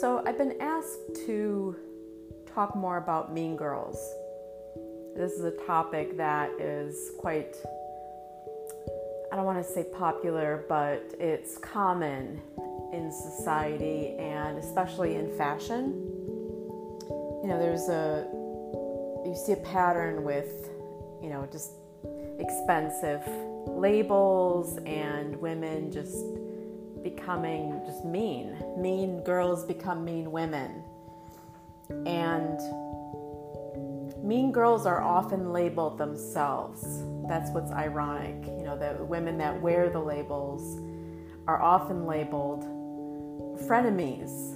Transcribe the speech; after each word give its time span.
So, 0.00 0.22
I've 0.24 0.38
been 0.38 0.54
asked 0.60 1.26
to 1.26 1.74
talk 2.54 2.76
more 2.76 2.98
about 2.98 3.34
Mean 3.34 3.56
Girls. 3.56 3.96
This 5.16 5.32
is 5.32 5.42
a 5.42 5.50
topic 5.66 6.16
that 6.16 6.50
is 6.60 7.10
quite, 7.18 7.56
I 9.32 9.34
don't 9.34 9.44
want 9.44 9.58
to 9.58 9.68
say 9.68 9.84
popular, 9.92 10.64
but 10.68 11.02
it's 11.18 11.58
common 11.58 12.40
in 12.92 13.10
society 13.10 14.14
and 14.20 14.56
especially 14.58 15.16
in 15.16 15.36
fashion. 15.36 15.86
You 17.42 17.48
know, 17.48 17.58
there's 17.58 17.88
a, 17.88 18.24
you 19.26 19.34
see 19.34 19.54
a 19.54 19.64
pattern 19.64 20.22
with, 20.22 20.70
you 21.20 21.28
know, 21.28 21.48
just 21.50 21.72
expensive 22.38 23.22
labels 23.66 24.78
and 24.86 25.34
women 25.40 25.90
just 25.90 26.24
becoming 27.10 27.80
just 27.86 28.04
mean. 28.04 28.56
Mean 28.76 29.22
girls 29.24 29.64
become 29.64 30.04
mean 30.04 30.30
women. 30.30 30.82
And 32.06 32.58
mean 34.22 34.52
girls 34.52 34.86
are 34.86 35.02
often 35.02 35.52
labeled 35.52 35.98
themselves. 35.98 37.02
That's 37.28 37.50
what's 37.50 37.72
ironic. 37.72 38.46
You 38.46 38.64
know, 38.64 38.78
the 38.78 39.04
women 39.04 39.38
that 39.38 39.60
wear 39.60 39.90
the 39.90 40.00
labels 40.00 40.80
are 41.46 41.62
often 41.62 42.06
labeled 42.06 42.64
frenemies. 43.66 44.54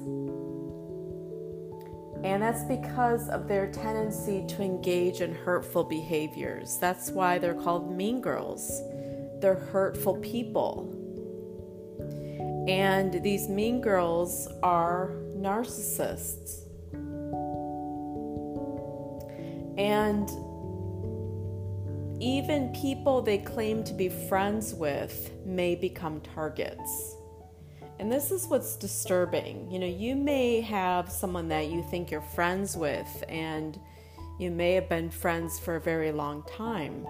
And 2.24 2.40
that's 2.40 2.64
because 2.64 3.28
of 3.30 3.48
their 3.48 3.72
tendency 3.72 4.44
to 4.46 4.62
engage 4.62 5.22
in 5.22 5.34
hurtful 5.34 5.84
behaviors. 5.84 6.78
That's 6.78 7.10
why 7.10 7.38
they're 7.38 7.54
called 7.54 7.96
mean 7.96 8.20
girls. 8.20 8.80
They're 9.40 9.56
hurtful 9.72 10.18
people. 10.18 11.01
And 12.68 13.22
these 13.22 13.48
mean 13.48 13.80
girls 13.80 14.48
are 14.62 15.16
narcissists. 15.36 16.60
And 19.76 20.28
even 22.22 22.72
people 22.72 23.20
they 23.20 23.38
claim 23.38 23.82
to 23.82 23.92
be 23.92 24.08
friends 24.08 24.74
with 24.74 25.32
may 25.44 25.74
become 25.74 26.20
targets. 26.20 27.16
And 27.98 28.10
this 28.10 28.30
is 28.30 28.46
what's 28.46 28.76
disturbing. 28.76 29.70
You 29.70 29.78
know, 29.80 29.86
you 29.86 30.14
may 30.14 30.60
have 30.60 31.10
someone 31.10 31.48
that 31.48 31.66
you 31.66 31.82
think 31.90 32.10
you're 32.10 32.20
friends 32.20 32.76
with, 32.76 33.24
and 33.28 33.78
you 34.38 34.50
may 34.50 34.72
have 34.74 34.88
been 34.88 35.10
friends 35.10 35.58
for 35.58 35.76
a 35.76 35.80
very 35.80 36.12
long 36.12 36.44
time. 36.44 37.06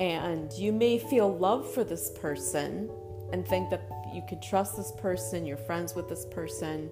And 0.00 0.52
you 0.52 0.72
may 0.72 0.98
feel 0.98 1.36
love 1.36 1.72
for 1.72 1.84
this 1.84 2.10
person 2.20 2.90
and 3.32 3.46
think 3.46 3.70
that 3.70 3.88
you 4.14 4.22
could 4.28 4.40
trust 4.40 4.76
this 4.76 4.92
person, 4.92 5.44
you're 5.44 5.56
friends 5.56 5.94
with 5.94 6.08
this 6.08 6.24
person, 6.26 6.90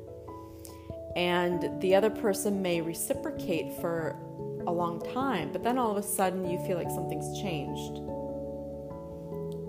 and 1.16 1.80
the 1.80 1.94
other 1.94 2.10
person 2.10 2.60
may 2.62 2.80
reciprocate 2.80 3.80
for 3.80 4.16
a 4.66 4.72
long 4.72 5.00
time, 5.12 5.52
but 5.52 5.62
then 5.62 5.78
all 5.78 5.90
of 5.90 5.96
a 5.96 6.02
sudden 6.02 6.48
you 6.48 6.58
feel 6.66 6.76
like 6.76 6.90
something's 6.90 7.40
changed. 7.40 8.00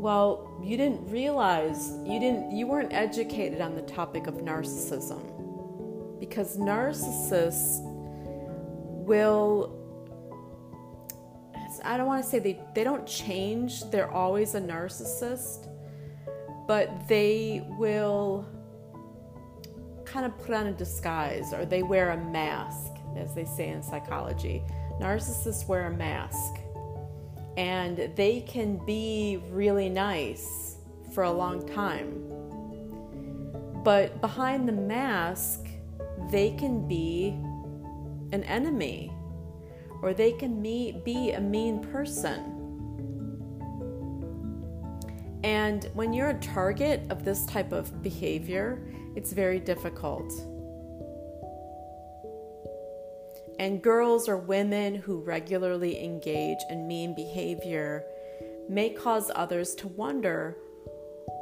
Well, 0.04 0.60
you 0.62 0.78
didn't 0.78 1.10
realize 1.10 1.92
you 2.06 2.20
didn't 2.20 2.52
you 2.52 2.68
weren't 2.68 2.94
educated 2.94 3.62
on 3.62 3.76
the 3.76 3.82
topic 3.84 4.28
of 4.28 4.36
narcissism 4.36 6.20
because 6.20 6.58
narcissists 6.58 7.80
will 9.06 9.80
I 11.84 11.98
don't 11.98 12.08
want 12.08 12.24
to 12.24 12.30
say 12.30 12.40
they 12.40 12.60
they 12.76 12.84
don't 12.84 13.06
change, 13.08 13.90
they're 13.92 14.12
always 14.12 14.56
a 14.56 14.62
narcissist, 14.62 15.68
but 16.74 17.08
they 17.08 17.64
will 17.78 18.48
kind 20.06 20.26
of 20.26 20.36
put 20.40 20.56
on 20.56 20.66
a 20.66 20.72
disguise 20.72 21.54
or 21.54 21.66
they 21.66 21.84
wear 21.84 22.10
a 22.10 22.18
mask 22.18 22.94
as 23.16 23.36
they 23.36 23.46
say 23.46 23.70
in 23.70 23.84
psychology 23.84 24.64
narcissists 25.00 25.68
wear 25.68 25.86
a 25.86 25.96
mask 25.96 26.56
and 27.58 28.12
they 28.16 28.42
can 28.48 28.84
be 28.88 29.40
really 29.52 29.88
nice 29.88 30.78
for 31.14 31.26
a 31.26 31.32
long 31.32 31.64
time. 31.68 32.12
But 33.84 34.20
behind 34.20 34.68
the 34.68 34.74
mask, 34.74 35.68
they 36.32 36.56
can 36.58 36.88
be 36.88 37.38
an 38.32 38.44
enemy 38.46 39.14
or 40.02 40.16
they 40.16 40.32
can 40.32 40.60
be 40.64 41.34
a 41.34 41.40
mean 41.40 41.84
person. 41.84 42.53
And 45.44 45.90
when 45.94 46.14
you're 46.14 46.30
a 46.30 46.40
target 46.40 47.02
of 47.10 47.26
this 47.26 47.46
type 47.46 47.72
of 47.72 48.02
behavior, 48.02 48.82
it's 49.16 49.34
very 49.34 49.60
difficult. 49.60 50.32
And 53.60 53.82
girls 53.82 54.28
or 54.28 54.38
women 54.38 54.96
who 54.96 55.20
regularly 55.20 56.04
engage 56.04 56.60
in 56.70 56.88
mean 56.88 57.14
behavior 57.14 58.04
may 58.70 58.90
cause 58.90 59.30
others 59.36 59.76
to 59.76 59.88
wonder 59.90 60.58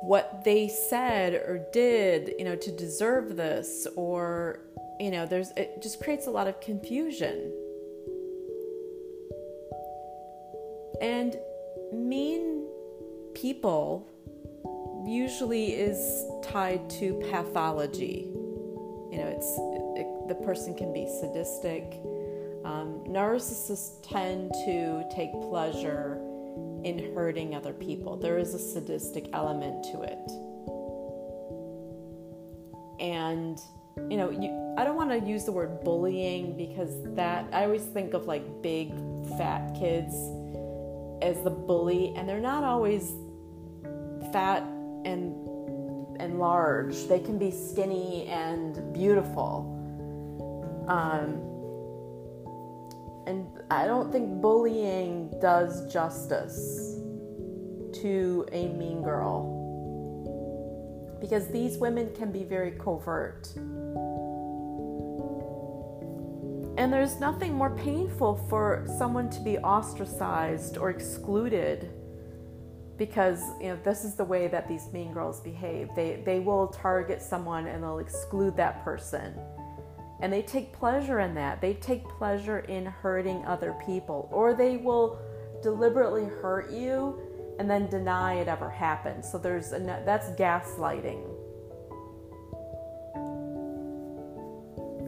what 0.01 0.43
they 0.43 0.67
said 0.67 1.33
or 1.33 1.65
did, 1.71 2.33
you 2.37 2.45
know, 2.45 2.55
to 2.55 2.71
deserve 2.71 3.37
this 3.37 3.87
or 3.95 4.61
you 4.99 5.09
know, 5.09 5.25
there's 5.25 5.49
it 5.57 5.81
just 5.81 5.99
creates 5.99 6.27
a 6.27 6.29
lot 6.29 6.47
of 6.47 6.61
confusion. 6.61 7.51
And 11.01 11.35
mean 11.91 12.67
people 13.35 14.07
usually 15.05 15.73
is 15.73 16.25
tied 16.43 16.89
to 16.89 17.13
pathology. 17.31 18.27
You 19.11 19.17
know, 19.17 19.27
it's 19.27 19.57
it, 19.99 20.27
the 20.27 20.45
person 20.45 20.75
can 20.75 20.93
be 20.93 21.07
sadistic, 21.19 21.83
um, 22.63 23.03
narcissists 23.07 24.07
tend 24.07 24.53
to 24.65 25.03
take 25.13 25.31
pleasure 25.41 26.17
in 26.83 27.13
hurting 27.15 27.55
other 27.55 27.73
people. 27.73 28.17
There 28.17 28.37
is 28.37 28.53
a 28.53 28.59
sadistic 28.59 29.29
element 29.33 29.83
to 29.91 30.01
it. 30.03 30.31
And, 33.01 33.59
you 34.11 34.17
know, 34.17 34.29
you, 34.29 34.75
I 34.77 34.83
don't 34.83 34.95
want 34.95 35.09
to 35.09 35.19
use 35.27 35.43
the 35.45 35.51
word 35.51 35.83
bullying 35.83 36.55
because 36.55 36.91
that, 37.15 37.47
I 37.51 37.63
always 37.65 37.83
think 37.83 38.13
of 38.13 38.27
like 38.27 38.61
big 38.61 38.93
fat 39.37 39.75
kids 39.77 40.13
as 41.21 41.41
the 41.43 41.49
bully, 41.49 42.13
and 42.15 42.27
they're 42.29 42.39
not 42.39 42.63
always 42.63 43.11
fat 44.31 44.63
and 45.05 45.35
and 46.19 46.39
large. 46.39 47.07
They 47.07 47.19
can 47.19 47.37
be 47.37 47.51
skinny 47.51 48.27
and 48.27 48.93
beautiful. 48.93 49.77
Um, 50.87 51.47
and 53.27 53.47
I 53.69 53.85
don't 53.87 54.11
think 54.11 54.41
bullying 54.41 55.33
does 55.41 55.91
justice 55.91 56.99
to 58.01 58.45
a 58.51 58.67
mean 58.69 59.01
girl 59.03 59.57
because 61.19 61.47
these 61.47 61.77
women 61.77 62.09
can 62.15 62.31
be 62.31 62.43
very 62.43 62.71
covert. 62.71 63.51
And 66.77 66.91
there's 66.91 67.19
nothing 67.19 67.53
more 67.53 67.75
painful 67.75 68.37
for 68.49 68.85
someone 68.97 69.29
to 69.29 69.39
be 69.41 69.57
ostracized 69.59 70.77
or 70.77 70.89
excluded 70.89 71.91
because 73.01 73.41
you 73.59 73.69
know 73.69 73.79
this 73.83 74.05
is 74.05 74.13
the 74.13 74.23
way 74.23 74.47
that 74.47 74.67
these 74.67 74.93
mean 74.93 75.11
girls 75.11 75.39
behave. 75.39 75.89
They 75.95 76.21
they 76.23 76.39
will 76.39 76.67
target 76.67 77.19
someone 77.19 77.65
and 77.65 77.81
they'll 77.81 77.97
exclude 77.97 78.55
that 78.57 78.83
person 78.83 79.33
and 80.19 80.31
they 80.31 80.43
take 80.43 80.71
pleasure 80.71 81.19
in 81.19 81.33
that. 81.33 81.61
They 81.61 81.73
take 81.73 82.07
pleasure 82.07 82.59
in 82.59 82.85
hurting 82.85 83.43
other 83.45 83.75
people, 83.83 84.29
or 84.31 84.53
they 84.53 84.77
will 84.77 85.17
deliberately 85.63 86.25
hurt 86.25 86.71
you 86.71 87.19
and 87.57 87.67
then 87.67 87.89
deny 87.89 88.35
it 88.35 88.47
ever 88.47 88.69
happened. 88.69 89.25
So 89.25 89.39
there's 89.39 89.71
a, 89.71 89.79
that's 90.05 90.29
gaslighting. 90.39 91.25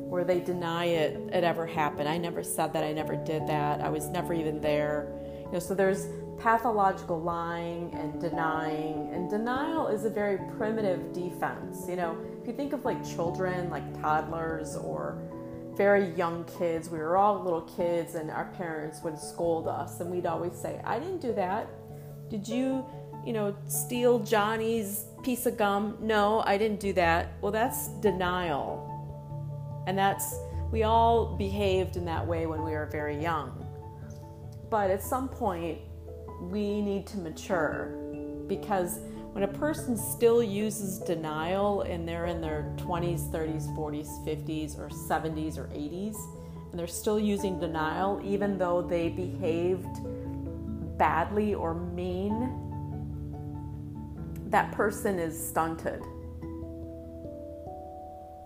Where 0.10 0.24
they 0.24 0.40
deny 0.40 0.86
it 0.86 1.16
it 1.32 1.44
ever 1.44 1.68
happened. 1.68 2.10
I 2.10 2.18
never 2.18 2.42
said 2.42 2.74
that. 2.74 2.84
I 2.84 2.92
never 2.92 3.16
did 3.16 3.46
that. 3.46 3.82
I 3.82 3.90
was 3.90 4.10
never 4.10 4.34
even 4.34 4.62
there. 4.62 5.14
You 5.46 5.52
know, 5.54 5.60
so 5.60 5.76
there's 5.76 6.08
pathological 6.44 7.22
lying 7.22 7.90
and 7.94 8.20
denying, 8.20 9.10
and 9.14 9.30
denial 9.30 9.88
is 9.88 10.04
a 10.04 10.10
very 10.10 10.38
primitive 10.58 11.14
defense. 11.14 11.86
You 11.88 11.96
know, 11.96 12.18
if 12.42 12.46
you 12.46 12.54
think 12.54 12.74
of 12.74 12.84
like 12.84 13.02
children, 13.16 13.70
like 13.70 14.02
toddlers 14.02 14.76
or 14.76 15.18
very 15.78 16.14
young 16.16 16.44
kids, 16.60 16.90
we 16.90 16.98
were 16.98 17.16
all 17.16 17.42
little 17.42 17.62
kids, 17.62 18.16
and 18.16 18.30
our 18.30 18.52
parents 18.58 19.02
would 19.04 19.18
scold 19.18 19.70
us, 19.70 20.02
and 20.02 20.12
we'd 20.12 20.26
always 20.26 20.54
say, 20.54 20.82
I 20.84 21.00
didn't 21.00 21.22
do 21.22 21.34
that. 21.34 21.70
Did 22.30 22.46
you, 22.46 22.86
you 23.26 23.32
know, 23.32 23.56
steal 23.68 24.20
Johnny's 24.20 25.06
piece 25.24 25.46
of 25.46 25.56
gum? 25.56 25.98
No, 26.02 26.44
I 26.46 26.58
didn't 26.58 26.82
do 26.82 26.92
that. 26.94 27.42
Well, 27.42 27.54
that's 27.54 27.88
denial. 28.02 28.90
And 29.88 29.98
that's, 29.98 30.36
we 30.72 30.84
all 30.84 31.38
behaved 31.38 31.96
in 31.96 32.04
that 32.06 32.28
way 32.28 32.48
when 32.48 32.64
we 32.66 32.72
were 32.72 32.90
very 32.92 33.20
young. 33.22 33.66
But 34.70 34.92
at 34.92 35.02
some 35.02 35.30
point, 35.30 35.80
we 36.50 36.82
need 36.82 37.06
to 37.08 37.18
mature 37.18 37.98
because 38.48 39.00
When 39.34 39.44
a 39.44 39.48
person 39.48 39.98
still 39.98 40.44
uses 40.44 41.00
denial 41.00 41.82
and 41.82 42.08
they're 42.08 42.28
in 42.28 42.40
their 42.40 42.72
20s, 42.78 43.32
30s, 43.32 43.66
40s, 43.76 44.08
50s, 44.24 44.78
or 44.78 44.90
70s 44.90 45.58
or 45.58 45.66
80s, 45.70 46.16
and 46.70 46.80
they're 46.80 46.86
still 46.86 47.20
using 47.20 47.60
denial 47.60 48.22
even 48.24 48.60
though 48.60 48.84
they 48.84 49.10
behaved 49.10 49.98
badly 51.00 51.56
or 51.56 51.74
mean, 51.74 52.60
that 54.50 54.72
person 54.72 55.18
is 55.18 55.36
stunted. 55.50 56.04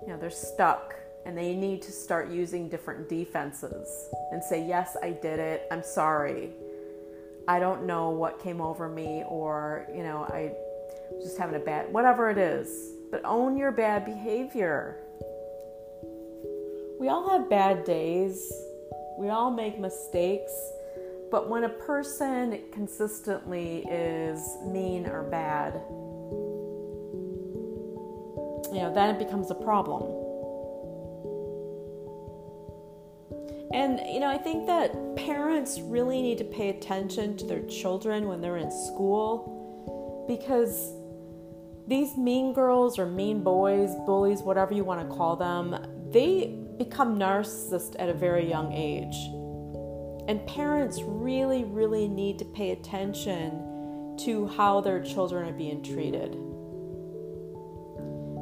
You 0.01 0.07
know, 0.07 0.17
they're 0.17 0.29
stuck 0.29 0.95
and 1.25 1.37
they 1.37 1.53
need 1.53 1.81
to 1.81 1.91
start 1.91 2.29
using 2.29 2.69
different 2.69 3.09
defenses 3.09 4.07
and 4.31 4.41
say, 4.41 4.65
Yes, 4.65 4.95
I 5.03 5.09
did 5.11 5.39
it. 5.39 5.67
I'm 5.69 5.83
sorry. 5.83 6.51
I 7.47 7.59
don't 7.59 7.85
know 7.85 8.09
what 8.09 8.39
came 8.39 8.59
over 8.59 8.89
me, 8.89 9.23
or, 9.27 9.87
you 9.95 10.03
know, 10.03 10.25
I 10.29 10.51
just 11.21 11.37
having 11.37 11.55
a 11.55 11.63
bad, 11.63 11.91
whatever 11.93 12.29
it 12.29 12.37
is. 12.37 12.93
But 13.09 13.23
own 13.23 13.55
your 13.55 13.71
bad 13.71 14.03
behavior. 14.05 14.97
We 16.99 17.07
all 17.07 17.29
have 17.29 17.49
bad 17.49 17.85
days, 17.85 18.51
we 19.17 19.29
all 19.29 19.51
make 19.51 19.79
mistakes. 19.79 20.51
But 21.29 21.49
when 21.49 21.63
a 21.65 21.69
person 21.69 22.59
consistently 22.71 23.85
is 23.89 24.57
mean 24.65 25.07
or 25.07 25.23
bad, 25.23 25.73
you 28.73 28.81
know, 28.81 28.93
then 28.93 29.15
it 29.15 29.19
becomes 29.19 29.51
a 29.51 29.55
problem. 29.55 30.26
And, 33.73 33.99
you 34.11 34.19
know, 34.19 34.29
I 34.29 34.37
think 34.37 34.65
that 34.67 35.15
parents 35.15 35.79
really 35.81 36.21
need 36.21 36.37
to 36.37 36.45
pay 36.45 36.69
attention 36.69 37.35
to 37.37 37.45
their 37.45 37.63
children 37.63 38.27
when 38.27 38.41
they're 38.41 38.57
in 38.57 38.71
school 38.71 40.25
because 40.27 40.93
these 41.87 42.17
mean 42.17 42.53
girls 42.53 42.99
or 42.99 43.05
mean 43.05 43.43
boys, 43.43 43.95
bullies, 44.05 44.41
whatever 44.41 44.73
you 44.73 44.83
want 44.83 45.09
to 45.09 45.15
call 45.15 45.35
them, 45.35 45.75
they 46.11 46.59
become 46.77 47.17
narcissists 47.17 47.95
at 47.99 48.09
a 48.09 48.13
very 48.13 48.47
young 48.47 48.71
age. 48.73 49.15
And 50.29 50.45
parents 50.47 51.01
really, 51.01 51.63
really 51.63 52.07
need 52.07 52.39
to 52.39 52.45
pay 52.45 52.71
attention 52.71 54.17
to 54.19 54.47
how 54.47 54.81
their 54.81 55.01
children 55.01 55.47
are 55.47 55.53
being 55.53 55.81
treated. 55.81 56.31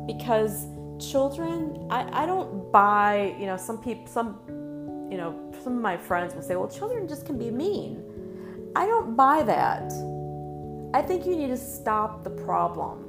Because 0.07 0.67
children, 0.99 1.87
I, 1.89 2.23
I 2.23 2.25
don't 2.25 2.71
buy, 2.71 3.35
you 3.39 3.45
know, 3.45 3.57
some 3.57 3.77
people, 3.77 4.07
some, 4.07 4.39
you 5.09 5.17
know, 5.17 5.51
some 5.63 5.75
of 5.75 5.81
my 5.81 5.97
friends 5.97 6.33
will 6.33 6.41
say, 6.41 6.55
well, 6.55 6.67
children 6.67 7.07
just 7.07 7.25
can 7.25 7.37
be 7.37 7.51
mean. 7.51 8.03
I 8.75 8.85
don't 8.85 9.15
buy 9.15 9.43
that. 9.43 9.91
I 10.93 11.01
think 11.01 11.25
you 11.25 11.35
need 11.35 11.47
to 11.47 11.57
stop 11.57 12.23
the 12.23 12.29
problem. 12.29 13.05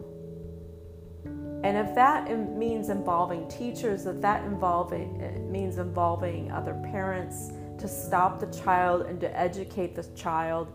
And 1.65 1.77
if 1.77 1.95
that 1.95 2.31
means 2.57 2.91
involving 2.91 3.49
teachers, 3.49 4.07
if 4.07 4.21
that 4.21 4.45
involving 4.45 5.21
eh, 5.23 5.39
means 5.39 5.79
involving 5.79 6.53
other 6.53 6.75
parents, 6.93 7.51
to 7.79 7.89
stop 7.89 8.41
the 8.41 8.47
child 8.63 9.03
and 9.03 9.21
to 9.21 9.39
educate 9.39 9.95
the 9.95 10.05
child, 10.15 10.73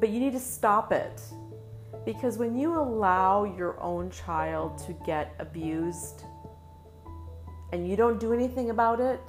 but 0.00 0.08
you 0.08 0.20
need 0.20 0.32
to 0.32 0.40
stop 0.40 0.92
it. 0.92 1.20
Because 2.04 2.38
when 2.38 2.56
you 2.56 2.74
allow 2.74 3.44
your 3.44 3.80
own 3.80 4.10
child 4.10 4.78
to 4.86 4.92
get 5.04 5.34
abused 5.38 6.24
and 7.72 7.88
you 7.88 7.96
don't 7.96 8.18
do 8.18 8.32
anything 8.32 8.70
about 8.70 9.00
it, 9.00 9.20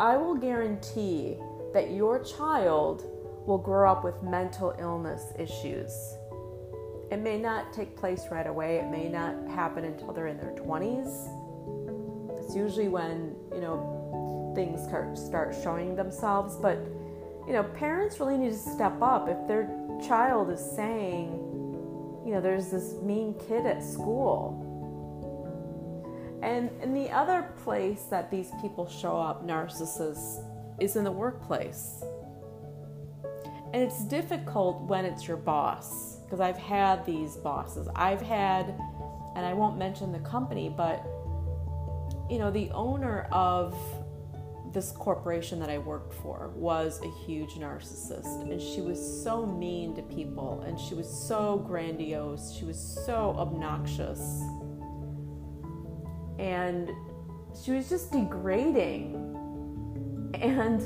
I 0.00 0.16
will 0.16 0.34
guarantee 0.34 1.36
that 1.74 1.90
your 1.90 2.22
child 2.24 3.04
will 3.46 3.58
grow 3.58 3.90
up 3.90 4.04
with 4.04 4.22
mental 4.22 4.74
illness 4.78 5.32
issues. 5.38 5.92
It 7.10 7.18
may 7.18 7.38
not 7.38 7.72
take 7.72 7.96
place 7.96 8.28
right 8.30 8.46
away, 8.46 8.78
it 8.78 8.90
may 8.90 9.08
not 9.08 9.34
happen 9.48 9.84
until 9.84 10.12
they're 10.12 10.28
in 10.28 10.38
their 10.38 10.54
20s. 10.54 11.28
It's 12.38 12.56
usually 12.56 12.88
when, 12.88 13.36
you 13.54 13.60
know, 13.60 14.52
things 14.54 14.80
start 15.20 15.54
showing 15.62 15.94
themselves. 15.94 16.56
But, 16.56 16.78
you 17.46 17.52
know, 17.52 17.62
parents 17.62 18.18
really 18.18 18.38
need 18.38 18.52
to 18.52 18.58
step 18.58 19.00
up. 19.02 19.28
If 19.28 19.46
their 19.46 19.68
child 20.06 20.50
is 20.50 20.60
saying, 20.60 21.32
you 22.24 22.32
know, 22.32 22.40
there's 22.40 22.70
this 22.70 22.94
mean 23.02 23.34
kid 23.46 23.66
at 23.66 23.82
school. 23.82 24.71
And, 26.42 26.70
the 26.94 27.08
other 27.10 27.48
place 27.62 28.02
that 28.10 28.30
these 28.30 28.50
people 28.60 28.88
show 28.88 29.16
up, 29.16 29.46
narcissists, 29.46 30.44
is 30.80 30.96
in 30.96 31.04
the 31.04 31.12
workplace. 31.12 32.02
And 33.72 33.82
it's 33.82 34.04
difficult 34.04 34.82
when 34.82 35.04
it's 35.04 35.26
your 35.26 35.36
boss, 35.36 36.16
because 36.24 36.40
I've 36.40 36.58
had 36.58 37.06
these 37.06 37.36
bosses. 37.36 37.88
I've 37.94 38.20
had, 38.20 38.78
and 39.36 39.46
I 39.46 39.54
won't 39.54 39.78
mention 39.78 40.12
the 40.12 40.18
company, 40.18 40.68
but 40.68 41.06
you 42.28 42.38
know, 42.38 42.50
the 42.50 42.70
owner 42.70 43.28
of 43.30 43.76
this 44.72 44.90
corporation 44.92 45.60
that 45.60 45.68
I 45.68 45.78
worked 45.78 46.14
for 46.14 46.50
was 46.54 47.00
a 47.02 47.26
huge 47.26 47.54
narcissist, 47.54 48.40
and 48.40 48.60
she 48.60 48.80
was 48.80 49.22
so 49.22 49.44
mean 49.44 49.94
to 49.96 50.02
people, 50.02 50.62
and 50.66 50.78
she 50.80 50.94
was 50.94 51.08
so 51.08 51.58
grandiose, 51.58 52.54
she 52.54 52.64
was 52.64 52.78
so 53.06 53.34
obnoxious, 53.38 54.42
and 56.38 56.90
she 57.62 57.72
was 57.72 57.88
just 57.88 58.12
degrading. 58.12 59.14
And, 60.34 60.80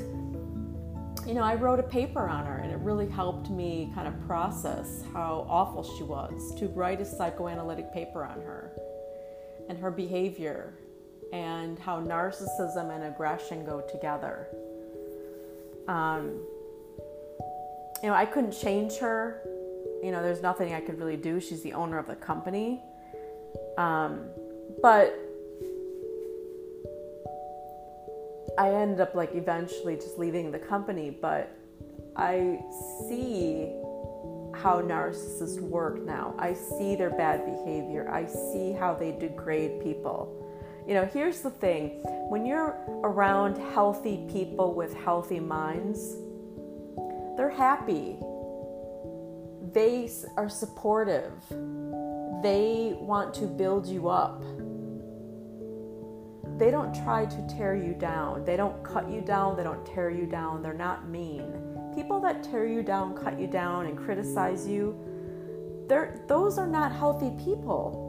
you 1.25 1.33
know, 1.33 1.41
I 1.41 1.55
wrote 1.55 1.79
a 1.79 1.83
paper 1.83 2.27
on 2.27 2.45
her, 2.45 2.57
and 2.57 2.71
it 2.71 2.79
really 2.79 3.07
helped 3.07 3.49
me 3.49 3.91
kind 3.95 4.07
of 4.07 4.19
process 4.27 5.03
how 5.13 5.45
awful 5.49 5.83
she 5.97 6.03
was 6.03 6.53
to 6.59 6.67
write 6.67 7.01
a 7.01 7.05
psychoanalytic 7.05 7.93
paper 7.93 8.23
on 8.23 8.41
her 8.41 8.71
and 9.69 9.77
her 9.77 9.91
behavior 9.91 10.73
and 11.33 11.77
how 11.79 12.01
narcissism 12.01 12.93
and 12.93 13.03
aggression 13.03 13.65
go 13.65 13.81
together. 13.81 14.47
Um, 15.87 16.39
you 18.01 18.09
know, 18.09 18.13
I 18.13 18.25
couldn't 18.25 18.51
change 18.51 18.97
her. 18.97 19.41
You 20.03 20.11
know, 20.11 20.21
there's 20.21 20.41
nothing 20.41 20.73
I 20.73 20.81
could 20.81 20.99
really 20.99 21.17
do. 21.17 21.39
She's 21.39 21.63
the 21.63 21.73
owner 21.73 21.97
of 21.97 22.07
the 22.07 22.15
company. 22.15 22.81
Um, 23.77 24.29
but 24.81 25.26
I 28.57 28.71
ended 28.71 29.01
up 29.01 29.15
like 29.15 29.35
eventually 29.35 29.95
just 29.95 30.17
leaving 30.17 30.51
the 30.51 30.59
company. 30.59 31.09
But 31.09 31.57
I 32.15 32.59
see 33.07 33.71
how 34.55 34.81
narcissists 34.81 35.59
work 35.59 36.03
now. 36.03 36.33
I 36.39 36.53
see 36.53 36.95
their 36.95 37.11
bad 37.11 37.45
behavior. 37.45 38.09
I 38.09 38.25
see 38.25 38.71
how 38.71 38.95
they 38.95 39.11
degrade 39.11 39.81
people. 39.83 40.33
You 40.87 40.93
know, 40.93 41.05
here's 41.05 41.41
the 41.41 41.49
thing 41.49 42.01
when 42.29 42.45
you're 42.45 42.77
around 43.03 43.57
healthy 43.73 44.25
people 44.31 44.73
with 44.73 44.95
healthy 44.95 45.39
minds, 45.39 46.15
they're 47.35 47.49
happy, 47.49 48.17
they 49.73 50.09
are 50.37 50.49
supportive, 50.49 51.33
they 52.41 52.95
want 52.99 53.33
to 53.35 53.45
build 53.47 53.85
you 53.85 54.07
up. 54.07 54.41
They 56.57 56.71
don't 56.71 56.93
try 57.03 57.25
to 57.25 57.47
tear 57.47 57.75
you 57.75 57.93
down. 57.93 58.43
They 58.43 58.57
don't 58.57 58.83
cut 58.83 59.11
you 59.11 59.21
down. 59.21 59.55
They 59.57 59.63
don't 59.63 59.85
tear 59.85 60.09
you 60.09 60.25
down. 60.25 60.63
They're 60.63 60.73
not 60.73 61.07
mean. 61.07 61.53
People 61.93 62.19
that 62.21 62.43
tear 62.43 62.65
you 62.65 62.81
down, 62.81 63.15
cut 63.15 63.39
you 63.39 63.45
down, 63.45 63.85
and 63.85 63.95
criticize 63.95 64.67
you, 64.67 64.97
they're, 65.87 66.19
those 66.27 66.57
are 66.57 66.65
not 66.65 66.91
healthy 66.91 67.31
people. 67.43 68.03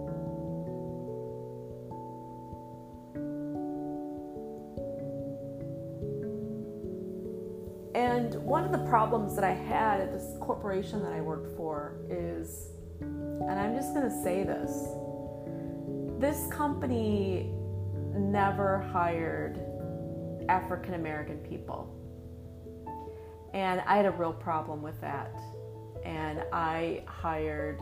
And 7.95 8.35
one 8.37 8.64
of 8.64 8.73
the 8.73 8.87
problems 8.88 9.35
that 9.35 9.45
I 9.45 9.52
had 9.52 10.00
at 10.00 10.11
this 10.11 10.25
corporation 10.40 11.02
that 11.02 11.12
I 11.12 11.21
worked 11.21 11.55
for 11.57 12.00
is, 12.09 12.69
and 13.00 13.50
I'm 13.50 13.75
just 13.75 13.93
going 13.93 14.09
to 14.09 14.23
say 14.23 14.43
this 14.43 14.88
this 16.19 16.49
company 16.50 17.55
never 18.19 18.81
hired 18.93 19.59
African 20.49 20.95
American 20.95 21.39
people. 21.39 21.95
And 23.55 23.81
I 23.87 23.97
had 23.97 24.07
a 24.07 24.11
real 24.11 24.33
problem 24.33 24.83
with 24.83 25.01
that. 25.01 25.33
And 26.05 26.43
I 26.53 27.03
hired 27.07 27.81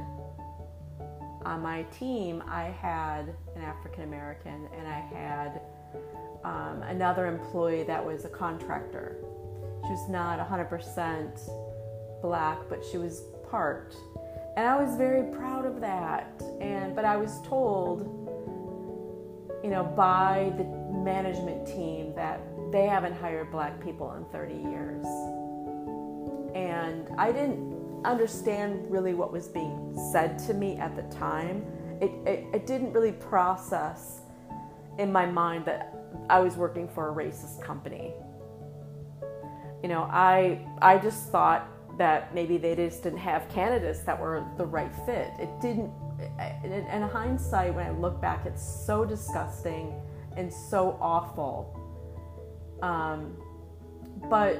on 1.44 1.62
my 1.62 1.82
team, 1.84 2.42
I 2.48 2.64
had 2.64 3.34
an 3.54 3.62
African 3.62 4.02
American 4.02 4.68
and 4.76 4.88
I 4.88 5.00
had 5.00 5.60
um, 6.44 6.82
another 6.82 7.26
employee 7.26 7.84
that 7.84 8.04
was 8.04 8.24
a 8.24 8.28
contractor. 8.28 9.18
She 9.84 9.90
was 9.90 10.08
not 10.08 10.38
100% 10.40 11.40
black, 12.20 12.58
but 12.68 12.84
she 12.84 12.98
was 12.98 13.22
part. 13.48 13.94
And 14.56 14.66
I 14.66 14.82
was 14.82 14.96
very 14.96 15.30
proud 15.34 15.66
of 15.66 15.80
that. 15.80 16.42
And 16.60 16.96
but 16.96 17.04
I 17.04 17.16
was 17.16 17.40
told, 17.42 18.25
you 19.62 19.70
know, 19.70 19.84
by 19.84 20.52
the 20.56 20.64
management 20.64 21.66
team 21.66 22.14
that 22.14 22.40
they 22.72 22.86
haven't 22.86 23.14
hired 23.14 23.50
black 23.50 23.82
people 23.82 24.12
in 24.14 24.24
30 24.26 24.54
years. 24.54 25.04
And 26.54 27.08
I 27.18 27.32
didn't 27.32 28.04
understand 28.04 28.90
really 28.90 29.14
what 29.14 29.32
was 29.32 29.48
being 29.48 29.94
said 30.12 30.38
to 30.40 30.54
me 30.54 30.76
at 30.76 30.96
the 30.96 31.02
time. 31.14 31.64
It, 32.00 32.10
it, 32.26 32.46
it 32.54 32.66
didn't 32.66 32.92
really 32.92 33.12
process 33.12 34.20
in 34.98 35.12
my 35.12 35.26
mind 35.26 35.64
that 35.66 35.94
I 36.28 36.40
was 36.40 36.56
working 36.56 36.88
for 36.88 37.10
a 37.10 37.14
racist 37.14 37.62
company. 37.62 38.12
You 39.82 39.88
know, 39.88 40.02
I 40.10 40.66
I 40.80 40.98
just 40.98 41.30
thought 41.30 41.68
that 41.98 42.34
maybe 42.34 42.56
they 42.56 42.74
just 42.74 43.02
didn't 43.02 43.18
have 43.18 43.48
candidates 43.48 44.00
that 44.00 44.20
were 44.20 44.44
the 44.56 44.66
right 44.66 44.94
fit. 45.04 45.30
It 45.38 45.50
didn't. 45.60 45.90
In, 46.64 46.72
in 46.72 47.02
hindsight, 47.02 47.74
when 47.74 47.86
I 47.86 47.90
look 47.90 48.20
back, 48.20 48.46
it's 48.46 48.62
so 48.62 49.04
disgusting 49.04 49.92
and 50.36 50.52
so 50.52 50.98
awful. 51.00 51.74
Um, 52.82 53.36
but 54.28 54.56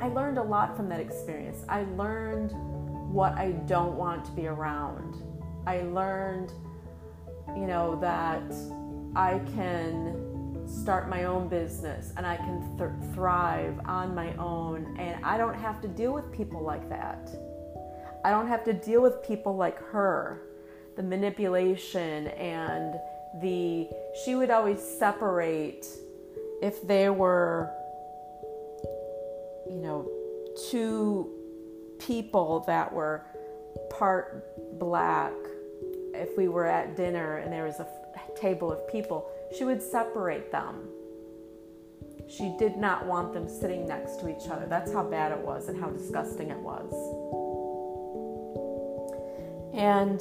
I 0.00 0.08
learned 0.08 0.38
a 0.38 0.42
lot 0.42 0.76
from 0.76 0.88
that 0.88 1.00
experience. 1.00 1.64
I 1.68 1.84
learned 1.96 2.52
what 3.12 3.32
I 3.34 3.52
don't 3.52 3.96
want 3.96 4.24
to 4.24 4.32
be 4.32 4.46
around. 4.46 5.22
I 5.66 5.82
learned, 5.82 6.52
you 7.56 7.66
know, 7.66 7.98
that 8.00 8.52
I 9.16 9.38
can 9.54 10.66
start 10.66 11.08
my 11.08 11.24
own 11.24 11.48
business 11.48 12.12
and 12.16 12.26
I 12.26 12.36
can 12.36 12.76
th- 12.78 13.14
thrive 13.14 13.78
on 13.84 14.14
my 14.14 14.34
own, 14.34 14.96
and 14.98 15.24
I 15.24 15.38
don't 15.38 15.54
have 15.54 15.80
to 15.82 15.88
deal 15.88 16.12
with 16.12 16.32
people 16.32 16.62
like 16.62 16.88
that. 16.88 17.30
I 18.24 18.30
don't 18.30 18.48
have 18.48 18.64
to 18.64 18.72
deal 18.72 19.02
with 19.02 19.22
people 19.22 19.54
like 19.54 19.78
her, 19.90 20.40
the 20.96 21.02
manipulation 21.02 22.28
and 22.28 22.94
the. 23.42 23.88
She 24.24 24.34
would 24.34 24.48
always 24.48 24.80
separate 24.80 25.86
if 26.62 26.86
they 26.86 27.10
were, 27.10 27.70
you 29.68 29.76
know, 29.76 30.08
two 30.70 31.30
people 31.98 32.64
that 32.66 32.90
were 32.90 33.26
part 33.90 34.78
black. 34.78 35.32
If 36.14 36.38
we 36.38 36.48
were 36.48 36.66
at 36.66 36.96
dinner 36.96 37.38
and 37.38 37.52
there 37.52 37.64
was 37.64 37.80
a 37.80 37.88
table 38.40 38.72
of 38.72 38.88
people, 38.88 39.28
she 39.56 39.64
would 39.64 39.82
separate 39.82 40.50
them. 40.50 40.88
She 42.28 42.54
did 42.58 42.76
not 42.76 43.04
want 43.04 43.34
them 43.34 43.48
sitting 43.48 43.86
next 43.86 44.20
to 44.20 44.28
each 44.28 44.48
other. 44.48 44.64
That's 44.66 44.92
how 44.92 45.02
bad 45.02 45.32
it 45.32 45.38
was 45.38 45.68
and 45.68 45.78
how 45.78 45.90
disgusting 45.90 46.50
it 46.50 46.58
was. 46.58 47.43
And, 49.74 50.20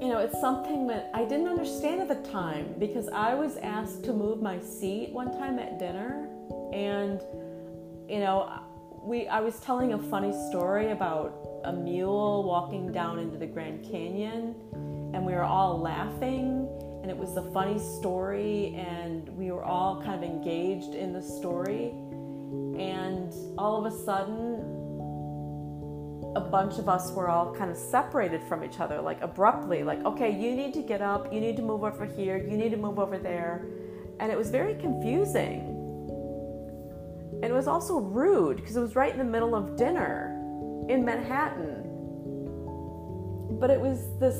you 0.00 0.08
know, 0.08 0.18
it's 0.18 0.40
something 0.40 0.86
that 0.86 1.10
I 1.14 1.24
didn't 1.24 1.48
understand 1.48 2.00
at 2.00 2.08
the 2.08 2.30
time 2.30 2.74
because 2.78 3.08
I 3.08 3.34
was 3.34 3.56
asked 3.56 4.04
to 4.04 4.12
move 4.12 4.40
my 4.40 4.60
seat 4.60 5.10
one 5.10 5.32
time 5.32 5.58
at 5.58 5.78
dinner. 5.78 6.28
And, 6.72 7.20
you 8.08 8.20
know, 8.20 8.50
we, 9.02 9.26
I 9.26 9.40
was 9.40 9.58
telling 9.60 9.94
a 9.94 9.98
funny 9.98 10.32
story 10.50 10.92
about 10.92 11.60
a 11.64 11.72
mule 11.72 12.44
walking 12.44 12.92
down 12.92 13.18
into 13.18 13.36
the 13.36 13.46
Grand 13.46 13.84
Canyon 13.84 14.54
and 15.12 15.26
we 15.26 15.32
were 15.32 15.44
all 15.44 15.78
laughing 15.78 16.68
and 17.02 17.10
it 17.10 17.16
was 17.16 17.36
a 17.36 17.42
funny 17.52 17.78
story 17.78 18.74
and 18.76 19.28
we 19.36 19.50
were 19.50 19.64
all 19.64 20.00
kind 20.02 20.22
of 20.22 20.30
engaged 20.30 20.94
in 20.94 21.12
the 21.12 21.22
story 21.22 21.90
and 22.78 23.32
all 23.58 23.84
of 23.84 23.92
a 23.92 24.04
sudden 24.04 24.51
a 26.34 26.40
bunch 26.40 26.78
of 26.78 26.88
us 26.88 27.12
were 27.12 27.28
all 27.28 27.54
kind 27.54 27.70
of 27.70 27.76
separated 27.76 28.42
from 28.44 28.64
each 28.64 28.80
other 28.80 29.00
like 29.00 29.20
abruptly 29.20 29.82
like 29.82 30.02
okay 30.04 30.30
you 30.30 30.56
need 30.56 30.72
to 30.72 30.82
get 30.82 31.02
up 31.02 31.30
you 31.32 31.40
need 31.40 31.56
to 31.56 31.62
move 31.62 31.84
over 31.84 32.06
here 32.06 32.38
you 32.38 32.56
need 32.56 32.70
to 32.70 32.76
move 32.76 32.98
over 32.98 33.18
there. 33.18 33.66
And 34.20 34.30
it 34.30 34.38
was 34.38 34.50
very 34.50 34.74
confusing. 34.74 35.68
And 37.42 37.44
it 37.44 37.52
was 37.52 37.66
also 37.66 37.98
rude 37.98 38.58
because 38.58 38.76
it 38.76 38.80
was 38.80 38.94
right 38.94 39.10
in 39.10 39.18
the 39.18 39.24
middle 39.24 39.54
of 39.54 39.76
dinner 39.76 40.38
in 40.88 41.04
Manhattan. 41.04 41.88
But 43.58 43.70
it 43.70 43.80
was 43.80 43.98
this 44.20 44.38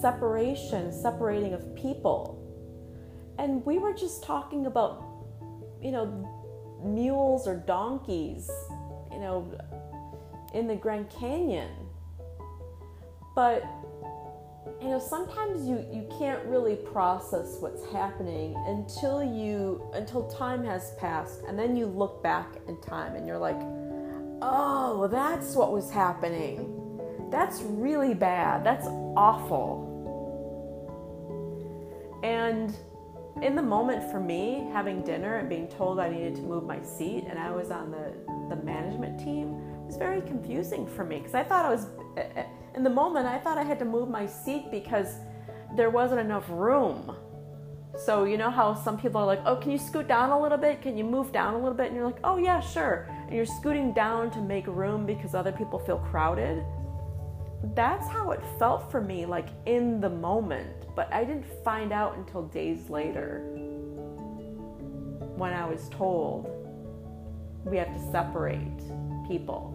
separation, 0.00 0.92
separating 0.92 1.54
of 1.54 1.74
people. 1.76 2.40
And 3.38 3.64
we 3.64 3.78
were 3.78 3.94
just 3.94 4.24
talking 4.24 4.66
about, 4.66 5.04
you 5.80 5.92
know, 5.92 6.06
mules 6.84 7.46
or 7.46 7.56
donkeys, 7.56 8.50
you 9.12 9.18
know, 9.18 9.56
in 10.54 10.66
the 10.66 10.76
Grand 10.76 11.10
Canyon. 11.10 11.70
But, 13.34 13.64
you 14.80 14.88
know, 14.88 15.00
sometimes 15.00 15.68
you, 15.68 15.84
you 15.92 16.08
can't 16.18 16.42
really 16.46 16.76
process 16.76 17.56
what's 17.58 17.84
happening 17.90 18.54
until 18.68 19.22
you 19.22 19.84
until 19.92 20.28
time 20.28 20.64
has 20.64 20.94
passed 20.98 21.42
and 21.48 21.58
then 21.58 21.76
you 21.76 21.86
look 21.86 22.22
back 22.22 22.54
in 22.68 22.80
time 22.80 23.16
and 23.16 23.26
you're 23.26 23.38
like, 23.38 23.60
oh, 24.40 25.08
that's 25.10 25.54
what 25.54 25.72
was 25.72 25.90
happening. 25.90 26.70
That's 27.30 27.62
really 27.62 28.14
bad. 28.14 28.64
That's 28.64 28.86
awful. 29.16 29.90
And 32.22 32.74
in 33.42 33.56
the 33.56 33.62
moment 33.62 34.10
for 34.10 34.20
me, 34.20 34.68
having 34.72 35.02
dinner 35.02 35.36
and 35.38 35.48
being 35.48 35.66
told 35.66 35.98
I 35.98 36.08
needed 36.08 36.36
to 36.36 36.42
move 36.42 36.64
my 36.64 36.80
seat, 36.82 37.24
and 37.28 37.38
I 37.38 37.50
was 37.50 37.70
on 37.70 37.90
the, 37.90 38.14
the 38.48 38.62
management 38.62 39.18
team, 39.18 39.60
was 39.86 39.96
very 39.96 40.20
confusing 40.22 40.86
for 40.86 41.04
me 41.04 41.18
because 41.18 41.34
I 41.34 41.42
thought 41.42 41.64
I 41.64 41.70
was, 41.70 41.86
in 42.74 42.82
the 42.82 42.90
moment, 42.90 43.26
I 43.26 43.38
thought 43.38 43.58
I 43.58 43.62
had 43.62 43.78
to 43.80 43.84
move 43.84 44.08
my 44.08 44.26
seat 44.26 44.70
because 44.70 45.16
there 45.76 45.90
wasn't 45.90 46.20
enough 46.20 46.44
room. 46.48 47.16
So, 47.96 48.24
you 48.24 48.36
know 48.36 48.50
how 48.50 48.74
some 48.74 48.98
people 48.98 49.20
are 49.20 49.26
like, 49.26 49.40
oh, 49.46 49.56
can 49.56 49.70
you 49.70 49.78
scoot 49.78 50.08
down 50.08 50.30
a 50.30 50.40
little 50.40 50.58
bit? 50.58 50.82
Can 50.82 50.98
you 50.98 51.04
move 51.04 51.30
down 51.30 51.54
a 51.54 51.58
little 51.58 51.74
bit? 51.74 51.86
And 51.86 51.96
you're 51.96 52.06
like, 52.06 52.18
oh, 52.24 52.38
yeah, 52.38 52.58
sure. 52.58 53.08
And 53.26 53.34
you're 53.34 53.46
scooting 53.46 53.92
down 53.92 54.32
to 54.32 54.40
make 54.40 54.66
room 54.66 55.06
because 55.06 55.34
other 55.34 55.52
people 55.52 55.78
feel 55.78 55.98
crowded. 55.98 56.64
That's 57.74 58.08
how 58.08 58.32
it 58.32 58.40
felt 58.58 58.90
for 58.90 59.00
me, 59.00 59.26
like 59.26 59.46
in 59.64 60.00
the 60.00 60.10
moment 60.10 60.84
but 60.94 61.12
I 61.12 61.24
didn't 61.24 61.46
find 61.64 61.92
out 61.92 62.16
until 62.16 62.42
days 62.44 62.88
later 62.88 63.40
when 65.36 65.52
I 65.52 65.66
was 65.66 65.88
told 65.88 66.50
we 67.64 67.76
have 67.78 67.92
to 67.92 68.12
separate 68.12 68.78
people. 69.26 69.73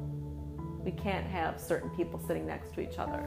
We 0.84 0.92
can't 0.92 1.26
have 1.28 1.60
certain 1.60 1.90
people 1.92 2.20
sitting 2.26 2.46
next 2.46 2.74
to 2.76 2.82
each 2.82 2.98
other. 2.98 3.20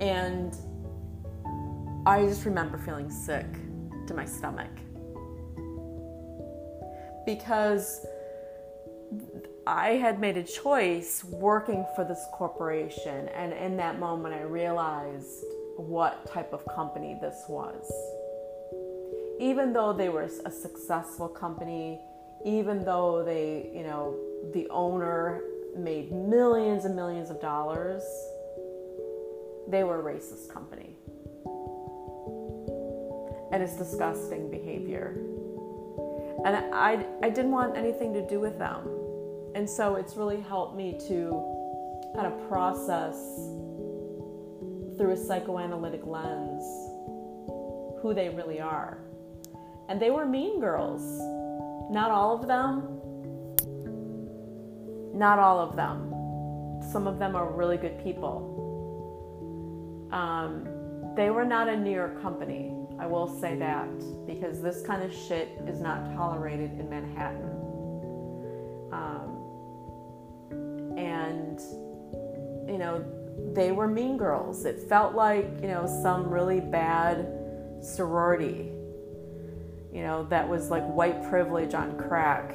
And 0.00 0.56
I 2.06 2.24
just 2.26 2.44
remember 2.44 2.78
feeling 2.78 3.10
sick 3.10 3.46
to 4.06 4.14
my 4.14 4.24
stomach 4.24 4.70
because 7.26 8.06
I 9.66 9.94
had 9.94 10.20
made 10.20 10.36
a 10.36 10.44
choice 10.44 11.24
working 11.24 11.84
for 11.96 12.04
this 12.04 12.24
corporation, 12.32 13.28
and 13.28 13.52
in 13.52 13.76
that 13.78 13.98
moment, 13.98 14.32
I 14.32 14.42
realized 14.42 15.44
what 15.76 16.24
type 16.32 16.52
of 16.52 16.64
company 16.66 17.18
this 17.20 17.44
was. 17.48 17.90
Even 19.40 19.72
though 19.72 19.92
they 19.92 20.08
were 20.08 20.22
a 20.44 20.50
successful 20.50 21.28
company, 21.28 22.00
even 22.46 22.84
though 22.84 23.24
they, 23.24 23.70
you 23.74 23.82
know, 23.82 24.16
the 24.54 24.68
owner 24.70 25.42
made 25.76 26.12
millions 26.12 26.84
and 26.84 26.94
millions 26.94 27.28
of 27.28 27.40
dollars, 27.40 28.02
they 29.68 29.82
were 29.82 30.00
a 30.00 30.14
racist 30.14 30.48
company. 30.48 30.94
And 33.52 33.62
it's 33.62 33.76
disgusting 33.76 34.48
behavior. 34.48 35.16
And 36.44 36.56
I, 36.72 37.04
I 37.20 37.30
didn't 37.30 37.50
want 37.50 37.76
anything 37.76 38.14
to 38.14 38.26
do 38.28 38.38
with 38.38 38.58
them. 38.58 38.88
And 39.56 39.68
so 39.68 39.96
it's 39.96 40.16
really 40.16 40.40
helped 40.40 40.76
me 40.76 40.96
to 41.08 42.12
kind 42.14 42.26
of 42.28 42.48
process 42.48 43.16
through 44.96 45.10
a 45.10 45.16
psychoanalytic 45.16 46.06
lens 46.06 46.62
who 48.00 48.12
they 48.14 48.28
really 48.28 48.60
are. 48.60 48.98
And 49.88 50.00
they 50.00 50.10
were 50.10 50.26
mean 50.26 50.60
girls. 50.60 51.02
Not 51.90 52.10
all 52.10 52.34
of 52.34 52.46
them. 52.46 53.00
Not 55.14 55.38
all 55.38 55.60
of 55.60 55.76
them. 55.76 56.12
Some 56.92 57.06
of 57.06 57.18
them 57.18 57.36
are 57.36 57.50
really 57.50 57.76
good 57.76 58.02
people. 58.02 58.52
Um, 60.12 60.68
they 61.16 61.30
were 61.30 61.44
not 61.44 61.68
a 61.68 61.76
New 61.76 61.92
York 61.92 62.20
company. 62.20 62.72
I 62.98 63.06
will 63.06 63.28
say 63.28 63.56
that 63.56 63.88
because 64.26 64.60
this 64.60 64.82
kind 64.82 65.02
of 65.02 65.12
shit 65.12 65.48
is 65.66 65.80
not 65.80 66.14
tolerated 66.14 66.78
in 66.78 66.88
Manhattan. 66.88 67.50
Um, 68.92 69.36
and 70.96 71.60
you 72.68 72.78
know 72.78 73.04
they 73.52 73.70
were 73.70 73.86
mean 73.86 74.16
girls 74.16 74.64
it 74.64 74.80
felt 74.88 75.14
like 75.14 75.46
you 75.60 75.68
know 75.68 75.86
some 76.02 76.28
really 76.28 76.60
bad 76.60 77.28
sorority 77.80 78.72
you 79.96 80.02
know 80.02 80.24
that 80.24 80.46
was 80.46 80.68
like 80.68 80.84
white 80.84 81.26
privilege 81.30 81.72
on 81.72 81.96
crack 81.96 82.54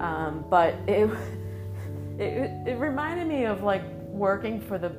um, 0.00 0.44
but 0.50 0.74
it, 0.86 1.08
it 2.18 2.68
it 2.68 2.78
reminded 2.78 3.26
me 3.26 3.46
of 3.46 3.62
like 3.62 3.82
working 4.08 4.60
for 4.60 4.76
the 4.76 4.92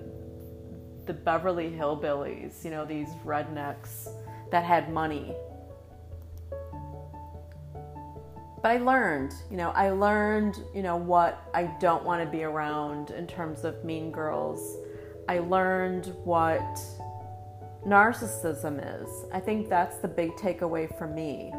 the 1.06 1.14
Beverly 1.14 1.70
Hillbillies 1.70 2.66
you 2.66 2.72
know 2.72 2.86
these 2.86 3.10
rednecks 3.24 4.10
that 4.50 4.64
had 4.64 4.92
money 4.92 5.36
but 8.64 8.72
I 8.72 8.78
learned, 8.78 9.36
you 9.52 9.58
know, 9.58 9.72
I 9.72 9.90
learned, 9.90 10.64
you 10.74 10.84
know, 10.84 10.96
what 10.96 11.50
I 11.54 11.64
don't 11.82 12.06
want 12.06 12.24
to 12.24 12.32
be 12.32 12.46
around 12.46 13.12
in 13.12 13.28
terms 13.28 13.66
of 13.66 13.84
mean 13.84 14.10
girls. 14.10 14.78
I 15.28 15.40
learned 15.40 16.16
what 16.24 16.80
narcissism 17.86 19.04
is. 19.04 19.26
I 19.32 19.40
think 19.40 19.70
that's 19.70 19.98
the 19.98 20.08
big 20.08 20.32
takeaway 20.32 20.98
for 20.98 21.08
me. 21.08 21.52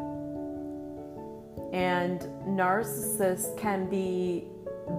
And 1.73 2.21
narcissists 2.47 3.57
can 3.57 3.89
be 3.89 4.47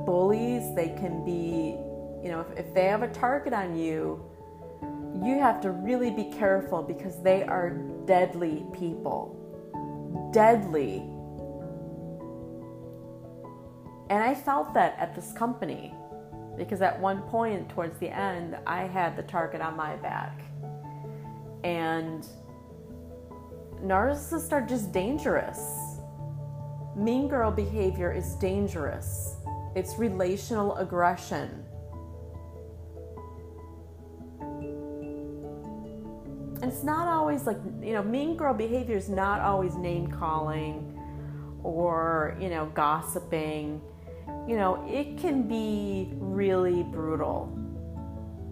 bullies, 0.05 0.75
they 0.75 0.89
can 0.89 1.25
be, 1.25 1.77
you 2.23 2.31
know, 2.31 2.41
if, 2.41 2.67
if 2.67 2.75
they 2.75 2.87
have 2.87 3.03
a 3.03 3.09
target 3.09 3.53
on 3.53 3.77
you, 3.77 4.25
you 5.23 5.39
have 5.39 5.61
to 5.63 5.71
really 5.71 6.11
be 6.11 6.25
careful 6.25 6.83
because 6.83 7.23
they 7.23 7.43
are 7.43 7.71
deadly 8.05 8.67
people. 8.73 9.33
Deadly. 10.33 10.99
And 14.11 14.23
I 14.23 14.35
felt 14.35 14.75
that 14.75 14.97
at 14.99 15.15
this 15.15 15.33
company 15.33 15.95
because 16.57 16.81
at 16.81 16.99
one 17.01 17.23
point 17.23 17.69
towards 17.69 17.99
the 17.99 18.09
end, 18.09 18.57
I 18.67 18.83
had 18.83 19.17
the 19.17 19.23
target 19.23 19.61
on 19.61 19.77
my 19.77 19.97
back. 19.97 20.41
And 21.65 22.27
narcissists 23.83 24.53
are 24.53 24.63
just 24.63 24.93
dangerous. 24.93 25.59
Mean 26.97 27.29
girl 27.29 27.51
behavior 27.51 28.13
is 28.13 28.35
dangerous, 28.37 29.37
it's 29.75 29.99
relational 29.99 30.77
aggression. 30.77 31.65
And 36.63 36.73
it's 36.73 36.83
not 36.83 37.07
always 37.07 37.47
like, 37.47 37.59
you 37.83 37.93
know, 37.93 38.03
mean 38.03 38.37
girl 38.37 38.55
behavior 38.55 38.97
is 38.97 39.11
not 39.11 39.41
always 39.43 39.75
name 39.77 40.07
calling 40.11 40.99
or, 41.63 42.37
you 42.41 42.49
know, 42.49 42.67
gossiping 42.75 43.83
you 44.47 44.57
know, 44.57 44.85
it 44.89 45.19
can 45.19 45.49
be 45.49 46.11
really 46.15 46.83
brutal. 46.85 47.53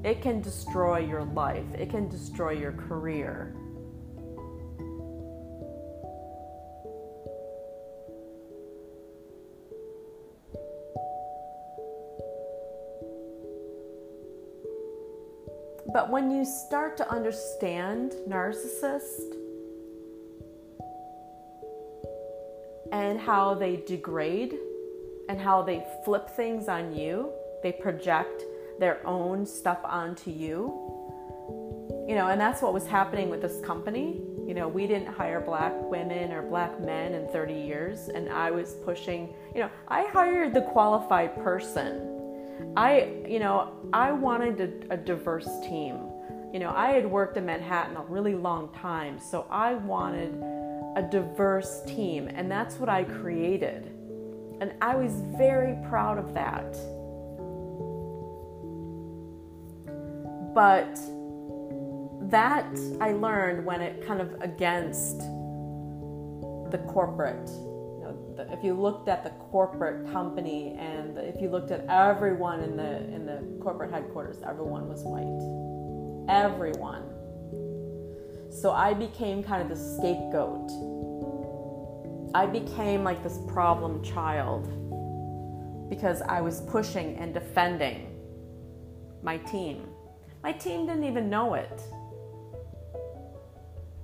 It 0.04 0.20
can 0.20 0.42
destroy 0.42 0.98
your 0.98 1.24
life, 1.24 1.64
it 1.78 1.90
can 1.90 2.08
destroy 2.08 2.52
your 2.52 2.72
career. 2.72 3.54
But 15.92 16.10
when 16.10 16.30
you 16.30 16.44
start 16.44 16.96
to 16.98 17.08
understand 17.10 18.14
narcissist 18.28 19.34
and 22.92 23.18
how 23.18 23.54
they 23.54 23.76
degrade 23.76 24.54
and 25.28 25.40
how 25.40 25.62
they 25.62 25.84
flip 26.04 26.28
things 26.30 26.68
on 26.68 26.94
you. 26.94 27.32
They 27.62 27.72
project 27.72 28.44
their 28.78 29.06
own 29.06 29.46
stuff 29.46 29.78
onto 29.84 30.30
you. 30.30 30.80
You 32.08 32.14
know, 32.16 32.28
and 32.28 32.40
that's 32.40 32.60
what 32.60 32.74
was 32.74 32.86
happening 32.86 33.30
with 33.30 33.40
this 33.40 33.60
company. 33.60 34.20
You 34.46 34.52
know, 34.52 34.68
we 34.68 34.86
didn't 34.86 35.08
hire 35.08 35.40
black 35.40 35.72
women 35.90 36.32
or 36.32 36.42
black 36.42 36.78
men 36.80 37.14
in 37.14 37.28
30 37.28 37.54
years, 37.54 38.08
and 38.08 38.28
I 38.28 38.50
was 38.50 38.74
pushing, 38.84 39.32
you 39.54 39.60
know, 39.60 39.70
I 39.88 40.04
hired 40.04 40.52
the 40.52 40.60
qualified 40.60 41.42
person. 41.42 42.10
I, 42.76 43.22
you 43.26 43.38
know, 43.38 43.72
I 43.92 44.12
wanted 44.12 44.60
a, 44.60 44.94
a 44.94 44.96
diverse 44.98 45.48
team. 45.60 45.98
You 46.52 46.60
know, 46.60 46.72
I 46.76 46.90
had 46.90 47.10
worked 47.10 47.36
in 47.36 47.46
Manhattan 47.46 47.96
a 47.96 48.02
really 48.02 48.34
long 48.34 48.72
time, 48.74 49.18
so 49.18 49.46
I 49.50 49.74
wanted 49.74 50.34
a 50.96 51.02
diverse 51.10 51.82
team, 51.86 52.28
and 52.28 52.50
that's 52.50 52.76
what 52.76 52.88
I 52.88 53.04
created. 53.04 53.90
And 54.60 54.72
I 54.80 54.94
was 54.94 55.12
very 55.36 55.76
proud 55.88 56.18
of 56.18 56.34
that. 56.34 56.76
But 60.54 60.94
that 62.30 62.78
I 63.00 63.12
learned 63.12 63.64
when 63.66 63.80
it 63.80 64.06
kind 64.06 64.20
of 64.20 64.40
against 64.40 65.18
the 66.70 66.78
corporate. 66.88 67.48
You 67.48 68.00
know, 68.04 68.34
the, 68.36 68.52
if 68.52 68.64
you 68.64 68.74
looked 68.74 69.08
at 69.08 69.24
the 69.24 69.30
corporate 69.30 70.10
company 70.12 70.76
and 70.78 71.18
if 71.18 71.40
you 71.40 71.48
looked 71.50 71.70
at 71.70 71.84
everyone 71.88 72.60
in 72.60 72.76
the 72.76 72.98
in 73.12 73.26
the 73.26 73.42
corporate 73.62 73.90
headquarters, 73.90 74.38
everyone 74.46 74.88
was 74.88 75.02
white. 75.02 76.34
Everyone. 76.34 77.02
So 78.50 78.70
I 78.70 78.94
became 78.94 79.42
kind 79.42 79.60
of 79.60 79.68
the 79.68 79.76
scapegoat 79.76 80.70
I 82.34 82.46
became 82.46 83.04
like 83.04 83.22
this 83.22 83.38
problem 83.46 84.02
child 84.02 84.66
because 85.88 86.20
I 86.22 86.40
was 86.40 86.62
pushing 86.62 87.16
and 87.16 87.32
defending 87.32 88.08
my 89.22 89.38
team. 89.38 89.86
My 90.44 90.52
team 90.52 90.86
didn't 90.86 91.04
even 91.04 91.30
know 91.30 91.54
it. 91.54 91.82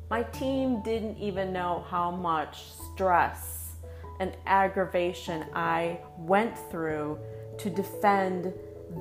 My 0.09 0.23
team 0.23 0.83
didn't 0.83 1.19
even 1.19 1.53
know 1.53 1.85
how 1.91 2.11
much 2.11 2.63
stress 2.93 3.73
and 4.21 4.35
aggravation 4.47 5.45
I 5.55 6.01
went 6.17 6.57
through 6.71 7.19
to 7.59 7.69
defend 7.69 8.55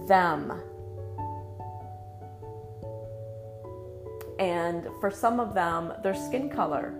them. 0.06 0.52
And 4.38 4.90
for 5.00 5.10
some 5.10 5.40
of 5.40 5.54
them, 5.54 5.94
their 6.04 6.16
skin 6.16 6.50
color 6.50 6.94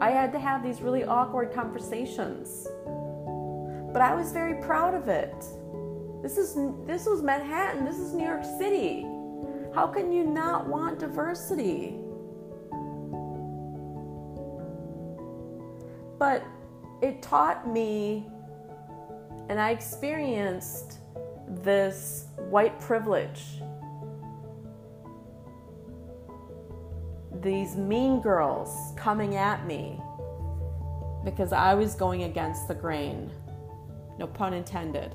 I 0.00 0.12
had 0.12 0.32
to 0.32 0.38
have 0.38 0.62
these 0.62 0.80
really 0.80 1.04
awkward 1.04 1.52
conversations. 1.52 2.66
But 3.92 4.00
I 4.00 4.14
was 4.14 4.32
very 4.32 4.54
proud 4.62 4.94
of 4.94 5.08
it. 5.08 5.34
This 6.22 6.38
is 6.38 6.56
this 6.86 7.04
was 7.04 7.22
Manhattan. 7.22 7.84
This 7.84 7.98
is 7.98 8.14
New 8.14 8.24
York 8.24 8.44
City. 8.58 9.09
How 9.74 9.86
can 9.86 10.12
you 10.12 10.24
not 10.24 10.66
want 10.66 10.98
diversity? 10.98 11.96
But 16.18 16.44
it 17.02 17.22
taught 17.22 17.68
me 17.68 18.26
and 19.48 19.60
I 19.60 19.70
experienced 19.70 20.98
this 21.48 22.26
white 22.36 22.78
privilege 22.78 23.42
these 27.42 27.74
mean 27.74 28.20
girls 28.20 28.92
coming 28.96 29.36
at 29.36 29.66
me 29.66 30.00
because 31.24 31.52
I 31.52 31.74
was 31.74 31.94
going 31.94 32.24
against 32.24 32.68
the 32.68 32.74
grain. 32.74 33.30
No 34.18 34.26
pun 34.26 34.52
intended. 34.52 35.14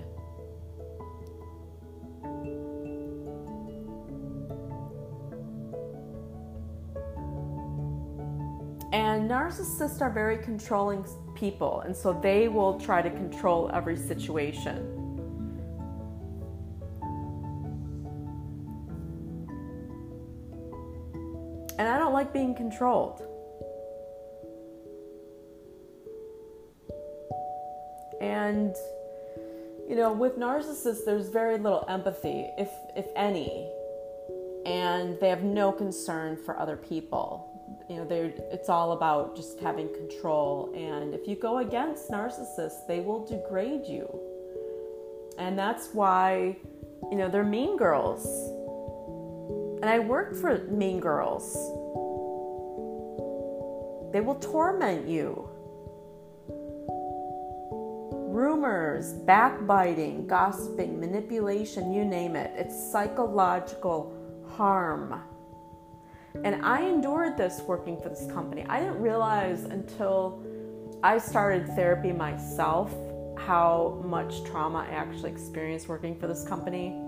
Narcissists 9.29 10.01
are 10.01 10.09
very 10.09 10.37
controlling 10.37 11.05
people, 11.35 11.81
and 11.81 11.95
so 11.95 12.13
they 12.13 12.47
will 12.47 12.79
try 12.79 13.01
to 13.01 13.09
control 13.09 13.69
every 13.73 13.97
situation. 13.97 14.77
And 21.77 21.87
I 21.89 21.97
don't 21.97 22.13
like 22.13 22.31
being 22.31 22.55
controlled. 22.55 23.21
And 28.21 28.73
you 29.89 29.95
know, 29.95 30.13
with 30.13 30.37
narcissists 30.37 31.05
there's 31.05 31.29
very 31.29 31.57
little 31.57 31.85
empathy, 31.87 32.49
if 32.57 32.69
if 32.95 33.07
any. 33.15 33.69
And 34.65 35.19
they 35.19 35.29
have 35.29 35.43
no 35.43 35.71
concern 35.71 36.37
for 36.37 36.57
other 36.57 36.75
people. 36.75 37.54
You 37.89 37.97
know, 37.97 38.05
they're 38.05 38.33
it's 38.51 38.69
all 38.69 38.93
about 38.93 39.35
just 39.35 39.59
having 39.59 39.89
control 39.93 40.73
and 40.75 41.13
if 41.13 41.27
you 41.27 41.35
go 41.35 41.59
against 41.59 42.09
narcissists, 42.09 42.87
they 42.87 42.99
will 42.99 43.25
degrade 43.25 43.85
you. 43.85 44.07
And 45.37 45.57
that's 45.57 45.93
why 45.93 46.57
you 47.11 47.17
know, 47.17 47.29
they're 47.29 47.43
mean 47.43 47.77
girls 47.77 48.25
and 49.85 49.89
I 49.93 49.99
worked 49.99 50.35
for 50.37 50.57
mean 50.69 50.99
girls. 50.99 51.53
They 54.11 54.21
will 54.21 54.39
torment 54.41 55.07
you. 55.07 55.47
Rumors, 58.33 59.13
backbiting, 59.13 60.25
gossiping, 60.25 60.99
manipulation, 60.99 61.93
you 61.93 62.03
name 62.03 62.35
it. 62.35 62.51
It's 62.55 62.91
psychological 62.91 64.11
harm. 64.47 65.21
And 66.43 66.65
I 66.65 66.81
endured 66.83 67.37
this 67.37 67.61
working 67.61 67.99
for 68.01 68.09
this 68.09 68.27
company. 68.31 68.65
I 68.67 68.79
didn't 68.79 69.01
realize 69.01 69.63
until 69.63 70.43
I 71.03 71.17
started 71.17 71.67
therapy 71.69 72.11
myself 72.11 72.93
how 73.37 74.01
much 74.05 74.43
trauma 74.43 74.79
I 74.89 74.93
actually 74.93 75.31
experienced 75.31 75.87
working 75.87 76.19
for 76.19 76.27
this 76.27 76.43
company. 76.47 76.99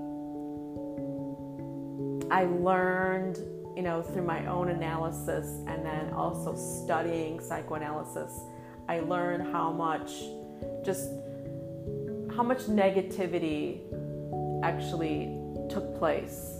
I 2.30 2.46
learned, 2.46 3.38
you 3.76 3.84
know, 3.84 4.02
through 4.02 4.26
my 4.26 4.46
own 4.48 4.70
analysis 4.70 5.48
and 5.68 5.86
then 5.86 6.14
also 6.14 6.56
studying 6.56 7.40
psychoanalysis, 7.40 8.32
I 8.90 9.00
learned 9.00 9.52
how 9.52 9.72
much 9.72 10.12
just 10.86 11.10
how 12.36 12.44
much 12.44 12.64
negativity 12.68 13.82
actually 14.64 15.40
took 15.70 15.98
place. 15.98 16.57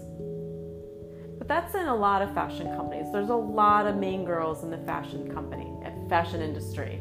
But 1.48 1.62
that's 1.62 1.76
in 1.76 1.88
a 1.88 1.96
lot 1.96 2.22
of 2.22 2.34
fashion 2.34 2.68
companies. 2.76 3.10
There's 3.14 3.30
a 3.30 3.36
lot 3.36 3.88
of 3.88 3.96
mean 3.96 4.26
girls 4.26 4.64
in 4.64 4.70
the 4.70 4.80
fashion 4.80 5.34
company, 5.34 5.72
uh, 5.86 5.92
fashion 6.10 6.42
industry. 6.42 7.00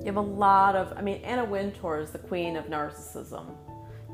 You 0.00 0.06
have 0.06 0.16
a 0.16 0.20
lot 0.20 0.76
of, 0.76 0.92
I 0.96 1.00
mean, 1.00 1.22
Anna 1.24 1.44
Wintour 1.44 2.00
is 2.00 2.10
the 2.10 2.18
queen 2.18 2.56
of 2.56 2.66
narcissism. 2.66 3.54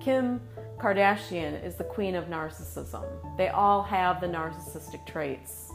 Kim 0.01 0.41
Kardashian 0.79 1.65
is 1.65 1.75
the 1.75 1.85
queen 1.85 2.15
of 2.15 2.27
narcissism. 2.27 3.05
They 3.37 3.49
all 3.49 3.83
have 3.83 4.21
the 4.21 4.29
narcissistic 4.29 5.05
traits. 5.05 5.73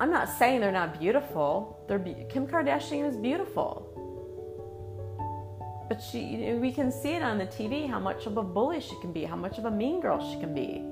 I'm 0.00 0.10
not 0.10 0.28
saying 0.28 0.60
they're 0.60 0.72
not 0.72 0.98
beautiful. 0.98 1.84
They're 1.86 1.98
be- 1.98 2.26
Kim 2.30 2.46
Kardashian 2.46 3.06
is 3.08 3.16
beautiful. 3.16 3.85
But 5.88 6.02
she, 6.02 6.52
we 6.60 6.72
can 6.72 6.90
see 6.90 7.10
it 7.10 7.22
on 7.22 7.38
the 7.38 7.46
TV 7.46 7.88
how 7.88 8.00
much 8.00 8.26
of 8.26 8.36
a 8.36 8.42
bully 8.42 8.80
she 8.80 8.96
can 9.00 9.12
be, 9.12 9.24
how 9.24 9.36
much 9.36 9.58
of 9.58 9.66
a 9.66 9.70
mean 9.70 10.00
girl 10.00 10.18
she 10.32 10.38
can 10.40 10.52
be. 10.52 10.82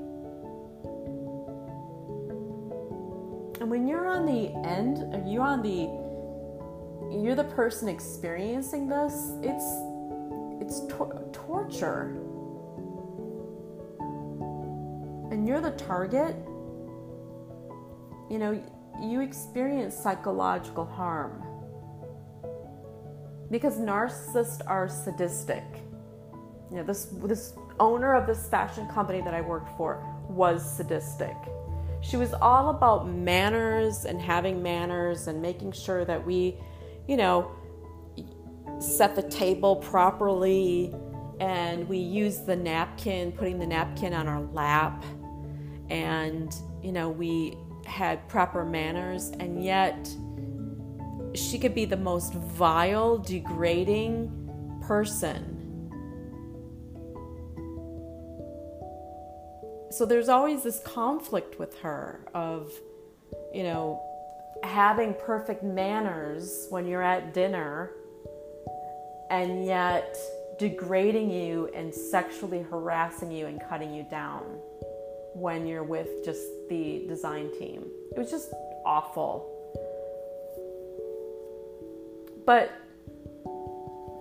And 3.60 3.70
when 3.70 3.88
you're 3.88 4.06
on 4.06 4.24
the 4.24 4.52
end, 4.68 4.98
or 5.14 5.24
you're 5.26 5.42
on 5.42 5.62
the, 5.62 5.88
you're 7.18 7.34
the 7.34 7.50
person 7.54 7.88
experiencing 7.88 8.88
this, 8.88 9.32
it's, 9.42 9.64
it's 10.60 10.80
to- 10.94 11.28
torture. 11.32 12.16
And 15.32 15.48
you're 15.48 15.60
the 15.60 15.72
target, 15.72 16.36
you 18.30 18.38
know, 18.38 18.62
you 19.02 19.22
experience 19.22 19.96
psychological 19.96 20.84
harm 20.84 21.42
because 23.50 23.78
narcissists 23.78 24.60
are 24.66 24.88
sadistic. 24.88 25.64
You 26.70 26.78
know, 26.78 26.82
this 26.82 27.06
this 27.24 27.54
owner 27.78 28.14
of 28.14 28.26
this 28.26 28.48
fashion 28.48 28.86
company 28.88 29.20
that 29.20 29.34
I 29.34 29.40
worked 29.40 29.76
for 29.76 30.04
was 30.28 30.76
sadistic. 30.76 31.36
She 32.00 32.16
was 32.16 32.34
all 32.34 32.70
about 32.70 33.08
manners 33.08 34.04
and 34.04 34.20
having 34.20 34.62
manners 34.62 35.26
and 35.26 35.40
making 35.40 35.72
sure 35.72 36.04
that 36.04 36.24
we, 36.24 36.58
you 37.08 37.16
know, 37.16 37.50
set 38.78 39.16
the 39.16 39.22
table 39.22 39.76
properly 39.76 40.94
and 41.40 41.88
we 41.88 41.98
use 41.98 42.40
the 42.40 42.56
napkin, 42.56 43.32
putting 43.32 43.58
the 43.58 43.66
napkin 43.66 44.12
on 44.12 44.28
our 44.28 44.42
lap 44.52 45.04
and 45.90 46.54
you 46.82 46.92
know, 46.92 47.08
we 47.08 47.56
had 47.86 48.26
proper 48.28 48.64
manners 48.64 49.30
and 49.40 49.64
yet 49.64 50.08
she 51.34 51.58
could 51.58 51.74
be 51.74 51.84
the 51.84 51.96
most 51.96 52.34
vile, 52.34 53.18
degrading 53.18 54.30
person. 54.86 55.50
So 59.90 60.04
there's 60.04 60.28
always 60.28 60.62
this 60.62 60.80
conflict 60.80 61.58
with 61.58 61.78
her 61.80 62.26
of, 62.34 62.72
you 63.52 63.62
know, 63.62 64.02
having 64.62 65.14
perfect 65.14 65.62
manners 65.62 66.66
when 66.70 66.86
you're 66.86 67.02
at 67.02 67.34
dinner 67.34 67.92
and 69.30 69.64
yet 69.64 70.16
degrading 70.58 71.30
you 71.30 71.70
and 71.74 71.94
sexually 71.94 72.62
harassing 72.62 73.30
you 73.30 73.46
and 73.46 73.60
cutting 73.68 73.94
you 73.94 74.04
down 74.10 74.42
when 75.34 75.66
you're 75.66 75.84
with 75.84 76.24
just 76.24 76.42
the 76.68 77.04
design 77.08 77.50
team. 77.58 77.84
It 78.16 78.18
was 78.18 78.30
just 78.30 78.52
awful. 78.84 79.53
But 82.46 82.72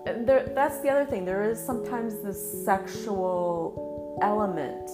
there, 0.05 0.51
that's 0.53 0.79
the 0.79 0.89
other 0.89 1.05
thing. 1.05 1.25
There 1.25 1.49
is 1.49 1.59
sometimes 1.63 2.19
this 2.19 2.65
sexual 2.65 4.17
element 4.21 4.87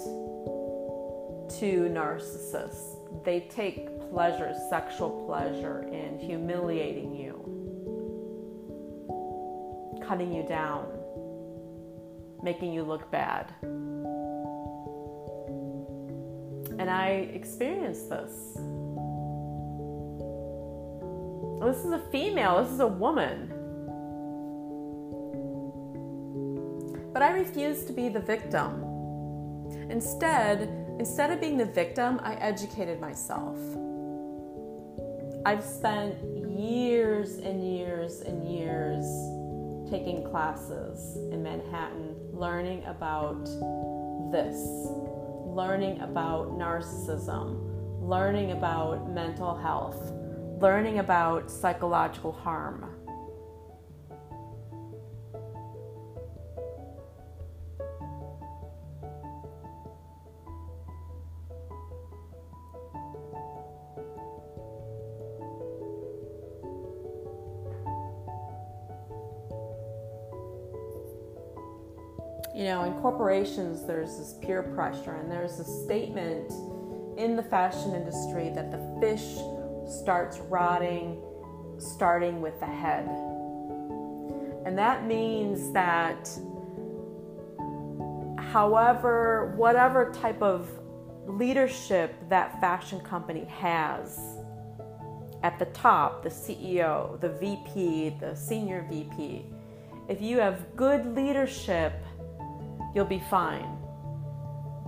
to 1.60 1.90
narcissists. 1.90 3.24
They 3.24 3.42
take 3.42 3.88
pleasure, 4.12 4.54
sexual 4.70 5.26
pleasure, 5.26 5.84
in 5.92 6.20
humiliating 6.20 7.16
you, 7.16 7.36
cutting 10.08 10.32
you 10.32 10.44
down, 10.44 10.88
making 12.44 12.72
you 12.74 12.84
look 12.84 13.12
bad. 13.12 13.54
And 16.80 16.90
I 16.90 17.30
experienced 17.34 18.10
this. 18.10 18.58
This 21.62 21.86
is 21.86 21.92
a 21.92 22.02
female, 22.12 22.64
this 22.64 22.72
is 22.72 22.80
a 22.80 22.88
woman. 22.88 23.54
But 27.14 27.22
I 27.22 27.32
refused 27.32 27.88
to 27.88 27.94
be 27.94 28.08
the 28.08 28.20
victim. 28.20 28.84
Instead, 29.90 30.62
instead 31.00 31.32
of 31.32 31.42
being 31.42 31.58
the 31.58 31.66
victim, 31.66 32.20
I 32.24 32.36
educated 32.36 33.02
myself. 33.02 33.58
I've 35.46 35.64
spent 35.64 36.16
years 36.48 37.38
and 37.38 37.64
years 37.64 38.22
and 38.22 38.48
years 38.48 39.06
taking 39.90 40.24
classes 40.30 41.18
in 41.32 41.42
Manhattan, 41.42 42.16
learning 42.32 42.86
about 42.86 43.46
this, 44.32 44.56
learning 45.46 46.00
about 46.02 46.52
narcissism, 46.52 47.66
learning 48.02 48.52
about 48.52 49.10
mental 49.10 49.56
health, 49.56 50.12
learning 50.60 51.00
about 51.00 51.50
psychological 51.50 52.34
harm. 52.34 52.86
You 72.54 72.66
know, 72.66 72.84
in 72.84 72.94
corporations, 72.96 73.86
there's 73.86 74.18
this 74.18 74.36
peer 74.42 74.64
pressure, 74.64 75.16
and 75.16 75.32
there's 75.32 75.60
a 75.60 75.64
statement 75.64 76.52
in 77.18 77.38
the 77.38 77.44
fashion 77.44 77.96
industry 77.96 78.50
that 78.50 78.72
the 78.72 79.00
fish 79.00 79.38
starts 79.90 80.40
rotting, 80.40 81.22
starting 81.78 82.42
with 82.42 82.60
the 82.60 82.66
head. 82.66 83.08
And 84.66 84.78
that 84.78 85.06
means 85.06 85.72
that, 85.72 86.30
however, 88.52 89.54
whatever 89.56 90.12
type 90.12 90.42
of 90.42 90.70
leadership 91.26 92.16
that 92.30 92.60
fashion 92.62 93.00
company 93.02 93.46
has 93.46 94.38
at 95.44 95.58
the 95.58 95.66
top, 95.66 96.24
the 96.24 96.30
CEO, 96.30 97.20
the 97.22 97.30
VP, 97.30 98.18
the 98.20 98.36
senior 98.36 98.86
VP, 98.90 99.46
if 100.08 100.22
you 100.22 100.40
have 100.40 100.76
good 100.76 101.16
leadership, 101.16 101.94
you'll 102.94 103.06
be 103.06 103.24
fine. 103.30 103.78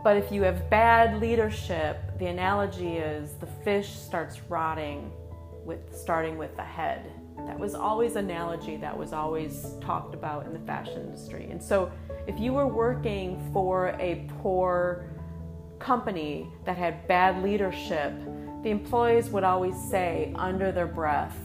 But 0.03 0.17
if 0.17 0.31
you 0.31 0.41
have 0.43 0.69
bad 0.69 1.21
leadership, 1.21 2.10
the 2.21 2.27
analogy 2.27 2.97
is 2.97 3.33
the 3.39 3.47
fish 3.47 3.89
starts 3.89 4.41
rotting 4.47 5.11
with 5.65 5.79
starting 5.91 6.37
with 6.37 6.55
the 6.55 6.63
head. 6.63 7.11
That 7.47 7.57
was 7.57 7.73
always 7.73 8.15
analogy 8.15 8.77
that 8.77 8.95
was 8.95 9.11
always 9.11 9.65
talked 9.81 10.13
about 10.13 10.45
in 10.45 10.53
the 10.53 10.59
fashion 10.59 11.01
industry. 11.01 11.47
And 11.49 11.59
so 11.59 11.91
if 12.27 12.39
you 12.39 12.53
were 12.53 12.67
working 12.67 13.49
for 13.51 13.95
a 13.99 14.29
poor 14.39 15.09
company 15.79 16.47
that 16.63 16.77
had 16.77 17.07
bad 17.07 17.41
leadership, 17.41 18.13
the 18.61 18.69
employees 18.69 19.29
would 19.29 19.43
always 19.43 19.73
say 19.89 20.31
under 20.35 20.71
their 20.71 20.85
breath 20.85 21.35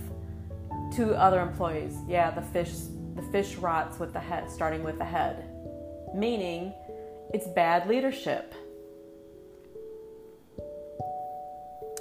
to 0.97 1.15
other 1.15 1.41
employees, 1.41 1.97
yeah, 2.07 2.31
the 2.33 2.43
fish 2.43 2.75
the 3.15 3.23
fish 3.33 3.57
rots 3.57 3.99
with 3.99 4.12
the 4.12 4.21
head, 4.21 4.51
starting 4.51 4.83
with 4.83 4.99
the 4.99 5.07
head. 5.07 5.49
Meaning 6.15 6.75
it's 7.33 7.49
bad 7.49 7.89
leadership. 7.89 8.53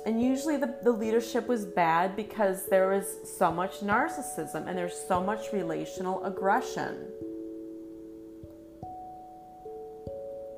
And 0.05 0.21
usually 0.21 0.57
the, 0.57 0.75
the 0.83 0.91
leadership 0.91 1.47
was 1.47 1.65
bad 1.65 2.15
because 2.15 2.67
there 2.67 2.89
was 2.89 3.17
so 3.37 3.51
much 3.51 3.79
narcissism 3.79 4.67
and 4.67 4.77
there's 4.77 4.95
so 5.07 5.21
much 5.21 5.51
relational 5.51 6.23
aggression. 6.23 7.07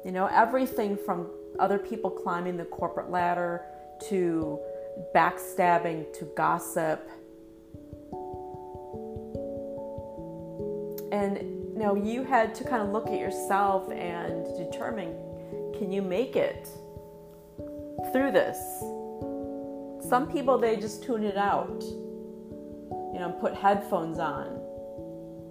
You 0.04 0.12
know, 0.12 0.28
everything 0.28 0.98
from 0.98 1.28
other 1.60 1.80
people 1.80 2.10
climbing 2.10 2.58
the 2.58 2.66
corporate 2.66 3.10
ladder 3.10 3.64
to 4.10 4.60
backstabbing 5.16 6.12
to 6.18 6.26
gossip. 6.36 7.10
And 11.14 11.38
you 11.74 11.80
know, 11.80 11.96
you 11.96 12.24
had 12.24 12.54
to 12.56 12.66
kind 12.66 12.82
of 12.82 12.90
look 12.90 13.08
at 13.08 13.18
yourself 13.18 13.90
and 13.92 14.46
determine 14.58 15.16
can 15.78 15.92
you 15.92 16.02
make 16.02 16.36
it 16.36 16.68
through 18.12 18.32
this? 18.32 18.58
Some 20.02 20.32
people, 20.32 20.58
they 20.58 20.76
just 20.78 21.04
tune 21.04 21.24
it 21.24 21.38
out, 21.38 21.84
you 21.84 23.20
know, 23.20 23.36
put 23.40 23.54
headphones 23.54 24.20
on. 24.20 24.62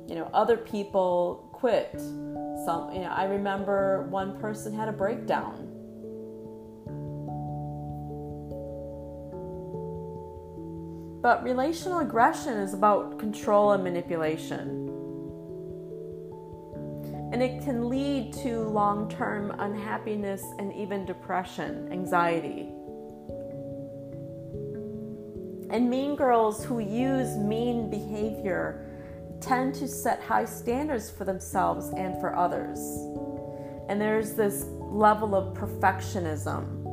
You 0.08 0.14
know, 0.14 0.30
other 0.32 0.56
people 0.56 1.48
quit. 1.52 1.92
Some, 1.98 2.90
you 2.92 3.00
know, 3.00 3.10
I 3.10 3.24
remember 3.24 4.06
one 4.10 4.38
person 4.40 4.72
had 4.72 4.88
a 4.88 4.92
breakdown. 4.92 5.72
But 11.22 11.42
relational 11.42 11.98
aggression 11.98 12.58
is 12.58 12.72
about 12.72 13.18
control 13.18 13.72
and 13.72 13.82
manipulation 13.82 14.86
and 17.32 17.42
it 17.42 17.62
can 17.62 17.88
lead 17.88 18.32
to 18.32 18.60
long 18.68 19.10
term 19.10 19.50
unhappiness 19.58 20.42
and 20.58 20.72
even 20.72 21.04
depression, 21.04 21.88
anxiety. 21.92 22.75
And 25.70 25.90
mean 25.90 26.14
girls 26.14 26.64
who 26.64 26.78
use 26.78 27.36
mean 27.36 27.90
behavior 27.90 28.86
tend 29.40 29.74
to 29.76 29.88
set 29.88 30.22
high 30.22 30.44
standards 30.44 31.10
for 31.10 31.24
themselves 31.24 31.90
and 31.96 32.20
for 32.20 32.36
others. 32.36 32.78
And 33.88 34.00
there's 34.00 34.34
this 34.34 34.66
level 34.80 35.34
of 35.34 35.56
perfectionism 35.56 36.84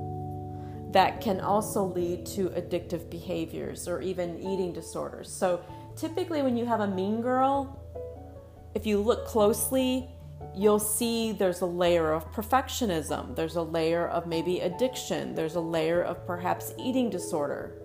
that 0.91 1.21
can 1.21 1.39
also 1.39 1.86
lead 1.86 2.25
to 2.25 2.49
addictive 2.49 3.09
behaviors 3.09 3.88
or 3.88 4.01
even 4.01 4.39
eating 4.39 4.73
disorders. 4.73 5.31
So, 5.31 5.62
typically, 5.95 6.41
when 6.41 6.55
you 6.55 6.65
have 6.65 6.81
a 6.81 6.88
mean 6.88 7.21
girl, 7.21 7.79
if 8.75 8.86
you 8.86 8.99
look 8.99 9.25
closely, 9.25 10.09
you'll 10.55 10.79
see 10.79 11.31
there's 11.31 11.62
a 11.62 11.65
layer 11.65 12.12
of 12.12 12.31
perfectionism, 12.31 13.36
there's 13.36 13.55
a 13.55 13.62
layer 13.62 14.07
of 14.07 14.27
maybe 14.27 14.59
addiction, 14.59 15.33
there's 15.33 15.55
a 15.55 15.59
layer 15.59 16.03
of 16.03 16.25
perhaps 16.27 16.73
eating 16.77 17.09
disorder. 17.09 17.82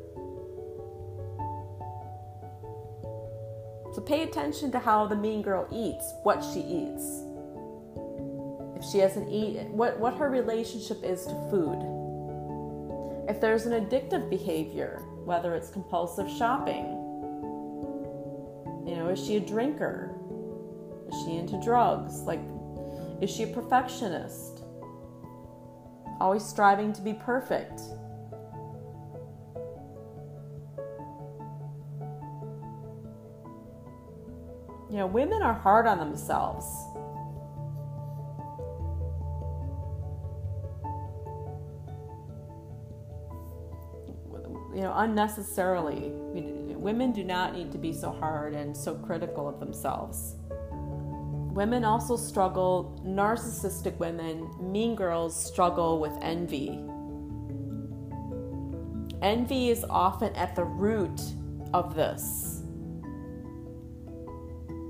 So 3.99 4.05
pay 4.05 4.23
attention 4.23 4.71
to 4.71 4.79
how 4.79 5.09
the 5.09 5.17
mean 5.17 5.43
girl 5.43 5.67
eats, 5.73 6.15
what 6.23 6.41
she 6.41 6.61
eats. 6.61 7.25
If 8.77 8.85
she 8.89 8.99
hasn't 8.99 9.29
eaten, 9.29 9.77
what, 9.77 9.99
what 9.99 10.15
her 10.19 10.31
relationship 10.31 11.03
is 11.03 11.27
to 11.27 11.33
food. 11.51 11.83
If 13.29 13.41
there's 13.41 13.67
an 13.67 13.73
addictive 13.73 14.31
behavior, 14.31 15.03
whether 15.25 15.53
it's 15.57 15.71
compulsive 15.71 16.31
shopping, 16.31 16.85
you 18.87 18.95
know, 18.95 19.09
is 19.09 19.19
she 19.19 19.35
a 19.35 19.41
drinker? 19.41 20.15
Is 21.09 21.21
she 21.25 21.37
into 21.37 21.61
drugs? 21.61 22.21
Like, 22.21 22.41
is 23.21 23.29
she 23.29 23.43
a 23.43 23.47
perfectionist? 23.49 24.63
Always 26.21 26.45
striving 26.45 26.93
to 26.93 27.03
be 27.03 27.15
perfect? 27.15 27.81
You 34.91 34.97
know, 34.97 35.07
women 35.07 35.43
are 35.43 35.53
hard 35.53 35.87
on 35.87 35.99
themselves. 35.99 36.67
You 44.75 44.85
know, 44.85 44.95
unnecessarily. 44.97 46.13
women 46.77 47.13
do 47.13 47.23
not 47.23 47.55
need 47.55 47.71
to 47.73 47.79
be 47.79 47.93
so 47.93 48.13
hard 48.13 48.55
and 48.55 48.75
so 48.75 48.95
critical 48.95 49.47
of 49.47 49.61
themselves. 49.61 50.37
Women 51.59 51.85
also 51.85 52.17
struggle, 52.17 52.99
narcissistic 53.05 53.99
women, 53.99 54.49
mean 54.61 54.95
girls 54.95 55.35
struggle 55.45 56.01
with 56.01 56.13
envy. 56.23 56.83
Envy 59.21 59.69
is 59.69 59.85
often 59.91 60.35
at 60.37 60.55
the 60.55 60.65
root 60.65 61.21
of 61.75 61.95
this. 61.95 62.58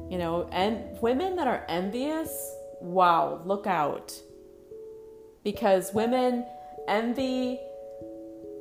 You 0.09 0.19
know, 0.19 0.49
and 0.53 1.01
women 1.01 1.37
that 1.37 1.47
are 1.47 1.65
envious, 1.69 2.55
wow, 2.81 3.43
look 3.45 3.67
out. 3.67 4.15
Because 5.45 5.93
women, 5.93 6.47
envy 6.89 7.59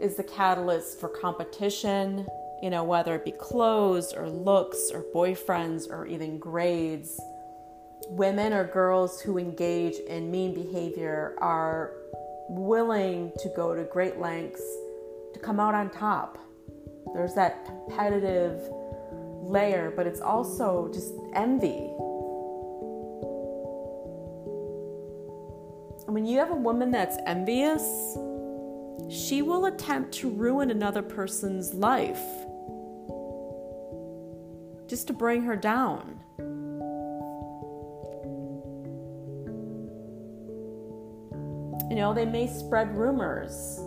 is 0.02 0.16
the 0.16 0.24
catalyst 0.24 1.00
for 1.00 1.10
competition, 1.10 2.28
you 2.62 2.70
know, 2.70 2.84
whether 2.84 3.16
it 3.16 3.26
be 3.26 3.32
clothes 3.32 4.14
or 4.14 4.30
looks 4.30 4.92
or 4.94 5.04
boyfriends 5.14 5.90
or 5.90 6.06
even 6.06 6.38
grades 6.38 7.20
women 8.10 8.54
or 8.54 8.64
girls 8.64 9.20
who 9.22 9.38
engage 9.38 9.96
in 10.08 10.32
mean 10.32 10.54
behavior 10.54 11.36
are 11.40 11.94
willing 12.50 13.32
to 13.40 13.50
go 13.56 13.76
to 13.76 13.84
great 13.84 14.20
lengths 14.20 14.64
to 15.34 15.40
come 15.40 15.60
out 15.60 15.74
on 15.74 15.90
top. 15.90 16.38
There's 17.14 17.34
that 17.36 17.66
competitive 17.66 18.70
layer, 19.42 19.92
but 19.96 20.08
it's 20.08 20.22
also 20.22 20.90
just 20.94 21.14
envy. 21.34 21.92
When 26.08 26.26
you 26.26 26.40
have 26.40 26.52
a 26.52 26.56
woman 26.56 26.92
that's 26.92 27.18
envious, 27.26 28.18
she 29.10 29.42
will 29.42 29.66
attempt 29.66 30.12
to 30.14 30.30
ruin 30.30 30.72
another 30.72 31.02
person's 31.02 31.74
life 31.74 32.22
just 34.88 35.08
to 35.08 35.14
bring 35.14 35.42
her 35.42 35.56
down. 35.56 36.20
You 41.90 41.96
know, 41.96 42.14
they 42.14 42.26
may 42.26 42.48
spread 42.48 42.98
rumors, 42.98 43.80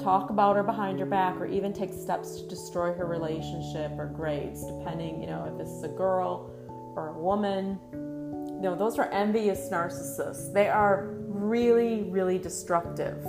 talk 0.00 0.30
about 0.30 0.56
her 0.56 0.62
behind 0.62 0.98
her 1.00 1.06
back, 1.06 1.36
or 1.36 1.46
even 1.46 1.72
take 1.72 1.92
steps 1.92 2.40
to 2.40 2.48
destroy 2.48 2.92
her 2.92 3.06
relationship 3.06 3.92
or 3.98 4.06
grades, 4.06 4.64
depending, 4.64 5.20
you 5.20 5.26
know, 5.26 5.44
if 5.50 5.58
this 5.58 5.68
is 5.68 5.82
a 5.84 5.88
girl 5.88 6.50
or 6.96 7.08
a 7.08 7.18
woman. 7.18 7.78
You 7.92 8.62
know, 8.62 8.76
those 8.76 8.98
are 8.98 9.10
envious 9.10 9.68
narcissists. 9.70 10.52
They 10.52 10.68
are 10.68 11.14
really, 11.26 12.02
really 12.04 12.38
destructive. 12.38 13.24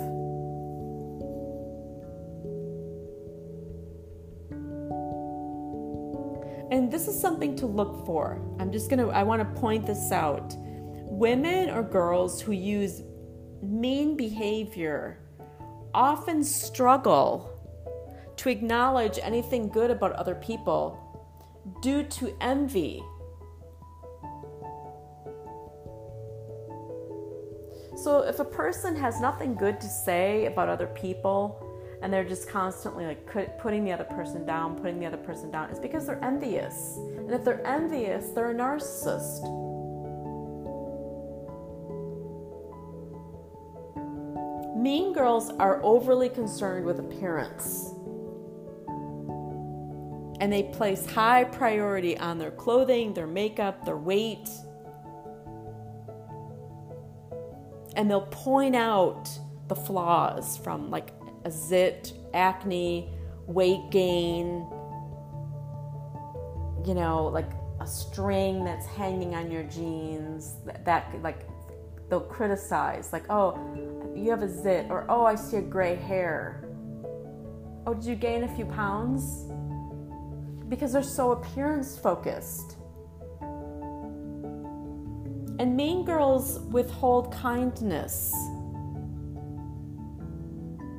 And 6.72 6.90
this 6.90 7.08
is 7.08 7.20
something 7.20 7.56
to 7.56 7.66
look 7.66 8.06
for. 8.06 8.40
I'm 8.60 8.70
just 8.70 8.88
going 8.88 9.00
to, 9.00 9.12
I 9.12 9.24
want 9.24 9.40
to 9.42 9.60
point 9.60 9.86
this 9.86 10.12
out. 10.12 10.54
Women 10.56 11.68
or 11.70 11.82
girls 11.82 12.40
who 12.40 12.52
use 12.52 13.02
mean 13.62 14.16
behavior 14.16 15.18
often 15.94 16.42
struggle 16.44 17.50
to 18.36 18.48
acknowledge 18.48 19.18
anything 19.22 19.68
good 19.68 19.90
about 19.90 20.12
other 20.12 20.34
people 20.34 20.98
due 21.82 22.02
to 22.04 22.34
envy. 22.40 23.02
So, 27.96 28.22
if 28.26 28.38
a 28.38 28.44
person 28.44 28.96
has 28.96 29.20
nothing 29.20 29.54
good 29.54 29.78
to 29.80 29.86
say 29.86 30.46
about 30.46 30.68
other 30.68 30.86
people, 30.86 31.66
and 32.02 32.12
they're 32.12 32.24
just 32.24 32.48
constantly 32.48 33.04
like 33.04 33.58
putting 33.58 33.84
the 33.84 33.92
other 33.92 34.04
person 34.04 34.46
down, 34.46 34.76
putting 34.76 34.98
the 34.98 35.06
other 35.06 35.18
person 35.18 35.50
down. 35.50 35.68
It's 35.70 35.78
because 35.78 36.06
they're 36.06 36.24
envious. 36.24 36.96
And 36.96 37.30
if 37.30 37.44
they're 37.44 37.66
envious, 37.66 38.30
they're 38.30 38.50
a 38.50 38.54
narcissist. 38.54 39.42
Mean 44.80 45.12
girls 45.12 45.50
are 45.58 45.78
overly 45.82 46.30
concerned 46.30 46.86
with 46.86 47.00
appearance. 47.00 47.92
And 50.40 50.50
they 50.50 50.70
place 50.72 51.04
high 51.04 51.44
priority 51.44 52.16
on 52.16 52.38
their 52.38 52.50
clothing, 52.50 53.12
their 53.12 53.26
makeup, 53.26 53.84
their 53.84 53.98
weight. 53.98 54.48
And 57.94 58.10
they'll 58.10 58.22
point 58.30 58.74
out 58.74 59.28
the 59.68 59.76
flaws 59.76 60.56
from 60.56 60.90
like 60.90 61.10
a 61.44 61.50
zit, 61.50 62.14
acne, 62.32 63.12
weight 63.46 63.90
gain, 63.90 64.66
you 66.86 66.94
know, 66.94 67.30
like 67.30 67.50
a 67.80 67.86
string 67.86 68.64
that's 68.64 68.86
hanging 68.86 69.34
on 69.34 69.50
your 69.50 69.64
jeans 69.64 70.54
that, 70.64 70.86
that 70.86 71.22
like 71.22 71.46
they'll 72.08 72.20
criticize 72.20 73.12
like 73.12 73.24
oh 73.30 73.56
you 74.14 74.30
have 74.30 74.42
a 74.42 74.48
zit 74.48 74.86
or 74.90 75.06
oh 75.08 75.24
i 75.24 75.34
see 75.34 75.58
a 75.58 75.62
gray 75.62 75.94
hair. 75.96 76.64
Oh 77.86 77.94
did 77.94 78.04
you 78.04 78.14
gain 78.14 78.44
a 78.44 78.56
few 78.56 78.66
pounds? 78.66 79.46
Because 80.68 80.92
they're 80.92 81.02
so 81.02 81.32
appearance 81.32 81.98
focused 81.98 82.76
and 85.60 85.76
mean 85.76 86.06
girls 86.06 86.58
withhold 86.70 87.30
kindness. 87.30 88.34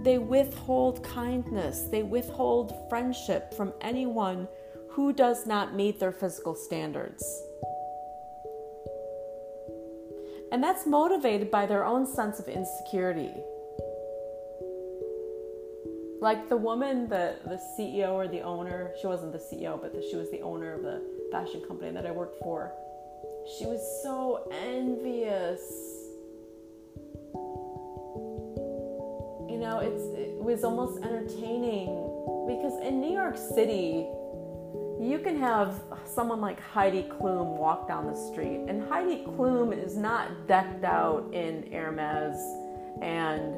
They 0.04 0.19
withhold 0.19 1.04
kindness, 1.04 1.88
they 1.91 2.04
withhold 2.04 2.76
friendship 2.88 3.56
from 3.56 3.74
anyone 3.82 4.47
who 4.91 5.13
does 5.13 5.47
not 5.47 5.74
meet 5.74 6.00
their 6.00 6.12
physical 6.12 6.54
standards 6.54 7.24
and 10.51 10.61
that's 10.61 10.85
motivated 10.85 11.49
by 11.49 11.65
their 11.65 11.85
own 11.85 12.05
sense 12.05 12.39
of 12.39 12.47
insecurity. 12.47 13.33
Like 16.21 16.49
the 16.49 16.57
woman, 16.57 17.07
the, 17.07 17.35
the 17.45 17.59
CEO 17.77 18.11
or 18.11 18.27
the 18.27 18.41
owner, 18.41 18.91
she 19.01 19.07
wasn't 19.07 19.31
the 19.31 19.39
CEO, 19.39 19.81
but 19.81 19.93
the, 19.93 20.05
she 20.07 20.17
was 20.17 20.29
the 20.29 20.41
owner 20.41 20.73
of 20.73 20.83
the 20.83 21.01
fashion 21.31 21.63
company 21.67 21.91
that 21.91 22.05
I 22.05 22.11
worked 22.11 22.37
for. 22.43 22.71
She 23.57 23.65
was 23.65 23.81
so 24.03 24.51
envious. 24.51 25.61
You 29.49 29.57
know, 29.57 29.79
it's, 29.79 30.03
it 30.19 30.43
was 30.43 30.63
almost 30.63 31.03
entertaining 31.03 31.87
because 32.45 32.79
in 32.85 33.01
New 33.01 33.11
York 33.11 33.37
City, 33.37 34.05
you 35.01 35.17
can 35.17 35.39
have 35.39 35.81
someone 36.05 36.41
like 36.41 36.59
Heidi 36.59 37.03
Klum 37.03 37.57
walk 37.57 37.87
down 37.87 38.05
the 38.05 38.15
street, 38.15 38.65
and 38.67 38.87
Heidi 38.87 39.23
Klum 39.25 39.73
is 39.73 39.97
not 39.97 40.47
decked 40.47 40.83
out 40.83 41.33
in 41.33 41.71
Hermes 41.71 42.37
and 43.01 43.55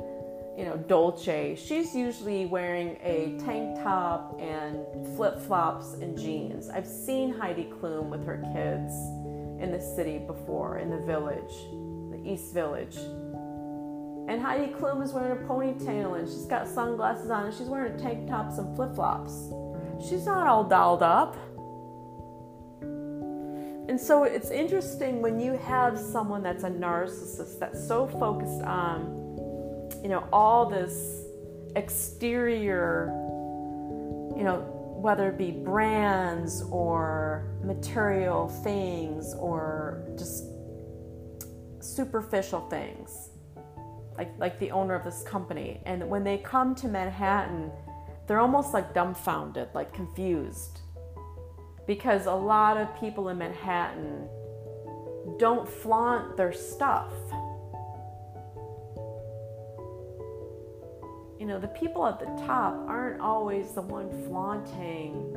you 0.58 0.63
know 0.63 0.77
Dolce. 0.88 1.56
She's 1.56 1.93
usually 1.93 2.45
wearing 2.45 2.97
a 3.03 3.38
tank 3.43 3.84
top 3.84 4.39
and 4.39 4.86
flip 5.17 5.38
flops 5.39 5.95
and 5.95 6.17
jeans. 6.17 6.69
I've 6.69 6.88
seen 6.88 7.34
Heidi 7.34 7.65
Klum 7.65 8.10
with 8.10 8.25
her 8.25 8.38
kids 8.53 8.93
in 9.62 9.71
the 9.71 9.82
city 9.82 10.19
before, 10.19 10.77
in 10.77 10.89
the 10.89 10.99
village, 10.99 11.53
the 12.12 12.21
East 12.23 12.53
Village. 12.53 12.95
And 14.29 14.41
Heidi 14.41 14.71
Klum 14.71 15.03
is 15.03 15.12
wearing 15.12 15.43
a 15.43 15.47
ponytail 15.47 16.17
and 16.17 16.25
she's 16.25 16.45
got 16.45 16.69
sunglasses 16.69 17.29
on 17.29 17.47
and 17.47 17.53
she's 17.53 17.67
wearing 17.67 17.93
a 17.93 17.97
tank 17.97 18.29
tops 18.29 18.58
and 18.58 18.73
flip 18.77 18.95
flops. 18.95 19.51
She's 20.08 20.26
not 20.26 20.48
all 20.48 20.63
dolled 20.63 21.04
up. 21.04 21.38
And 23.89 24.00
so 24.00 24.24
it's 24.24 24.50
interesting 24.50 25.22
when 25.22 25.39
you 25.39 25.58
have 25.58 26.00
someone 26.00 26.42
that's 26.42 26.63
a 26.63 26.70
narcissist 26.70 27.60
that's 27.60 27.86
so 27.86 28.08
focused 28.08 28.62
on, 28.63 29.02
you 30.02 30.10
know, 30.10 30.28
all 30.32 30.66
this 30.66 31.24
exterior, 31.76 33.08
you 34.38 34.44
know, 34.44 34.62
whether 35.02 35.30
it 35.30 35.38
be 35.38 35.52
brands 35.52 36.63
or 36.72 37.46
material 37.63 38.48
things 38.48 39.34
or 39.36 40.06
just 40.18 40.46
superficial 41.82 42.62
things, 42.70 43.30
like 44.18 44.32
like 44.39 44.60
the 44.60 44.72
owner 44.72 44.96
of 44.96 45.04
this 45.04 45.24
company. 45.24 45.82
And 45.86 46.10
when 46.10 46.24
they 46.24 46.38
come 46.38 46.74
to 46.76 46.88
Manhattan, 46.88 47.70
they're 48.28 48.40
almost 48.40 48.74
like 48.74 48.94
dumbfounded, 48.94 49.70
like 49.74 49.94
confused. 49.94 50.80
Because 51.86 52.26
a 52.26 52.34
lot 52.34 52.78
of 52.78 52.98
people 53.00 53.30
in 53.30 53.38
Manhattan 53.38 54.28
don't 55.38 55.68
flaunt 55.68 56.38
their 56.38 56.54
stuff. 56.54 57.12
You 61.40 61.48
know, 61.48 61.60
the 61.60 61.68
people 61.68 62.06
at 62.08 62.20
the 62.20 62.28
top 62.46 62.74
aren't 62.88 63.20
always 63.20 63.74
the 63.74 63.82
one 63.82 64.10
flaunting. 64.28 65.36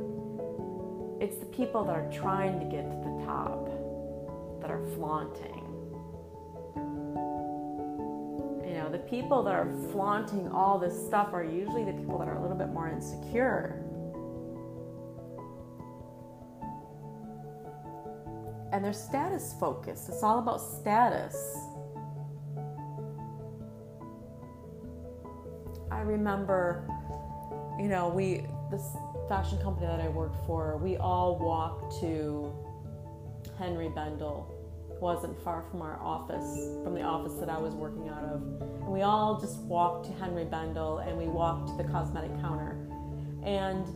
It's 1.21 1.39
the 1.39 1.47
people 1.47 1.85
that 1.85 1.97
are 1.97 2.09
trying 2.13 2.61
to 2.61 2.67
get 2.67 2.89
to 2.89 2.97
the 2.97 3.25
top 3.25 3.67
that 4.61 4.71
are 4.71 4.85
flaunting. 4.95 5.56
The 8.97 9.03
people 9.03 9.43
that 9.43 9.53
are 9.53 9.71
flaunting 9.93 10.49
all 10.49 10.79
this 10.79 10.97
stuff 11.07 11.35
are 11.35 11.45
usually 11.45 11.85
the 11.85 11.93
people 11.93 12.19
that 12.19 12.29
are 12.29 12.37
a 12.37 12.41
little 12.41 12.57
bit 12.57 12.69
more 12.69 12.89
insecure. 12.89 13.85
And 18.73 18.83
they're 18.83 18.95
status 18.95 19.55
focused. 19.61 20.09
It's 20.09 20.23
all 20.23 20.39
about 20.39 20.63
status. 20.63 21.37
I 25.91 26.01
remember, 26.01 26.89
you 27.79 27.89
know, 27.89 28.09
we, 28.09 28.47
this 28.71 28.97
fashion 29.29 29.59
company 29.59 29.89
that 29.89 30.01
I 30.01 30.09
worked 30.09 30.47
for, 30.47 30.79
we 30.79 30.97
all 30.97 31.39
walked 31.39 32.01
to 32.01 32.51
Henri 33.59 33.91
Bendel. 33.91 34.56
Wasn't 35.01 35.43
far 35.45 35.63
from 35.71 35.83
our 35.83 36.01
office, 36.01 36.59
from 36.83 36.95
the 36.95 37.03
office 37.03 37.35
that 37.35 37.49
I 37.49 37.59
was 37.59 37.75
working 37.75 38.09
out 38.09 38.25
of. 38.25 38.43
And 38.83 38.89
we 38.89 39.03
all 39.03 39.41
just 39.41 39.59
walked 39.61 40.07
to 40.07 40.13
Henri 40.13 40.45
Bendel 40.45 40.99
and 40.99 41.17
we 41.19 41.27
walked 41.27 41.69
to 41.69 41.77
the 41.77 41.85
cosmetic 41.85 42.31
counter. 42.41 42.79
And 43.45 43.87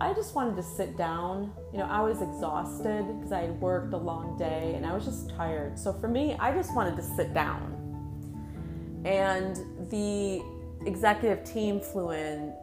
I 0.00 0.12
just 0.12 0.34
wanted 0.34 0.56
to 0.56 0.62
sit 0.62 0.96
down. 0.96 1.52
You 1.72 1.78
know, 1.78 1.86
I 1.86 2.00
was 2.02 2.20
exhausted 2.20 3.06
because 3.14 3.32
I 3.32 3.42
had 3.42 3.60
worked 3.60 3.94
a 3.94 3.96
long 3.96 4.36
day 4.36 4.74
and 4.74 4.84
I 4.84 4.92
was 4.92 5.04
just 5.04 5.30
tired. 5.30 5.78
So 5.78 5.92
for 5.92 6.08
me, 6.08 6.36
I 6.38 6.52
just 6.52 6.74
wanted 6.74 6.96
to 6.96 7.02
sit 7.02 7.32
down. 7.32 7.70
And 9.04 9.56
the 9.90 10.42
executive 10.86 11.44
team 11.44 11.80
flew 11.80 12.10
in 12.10 12.54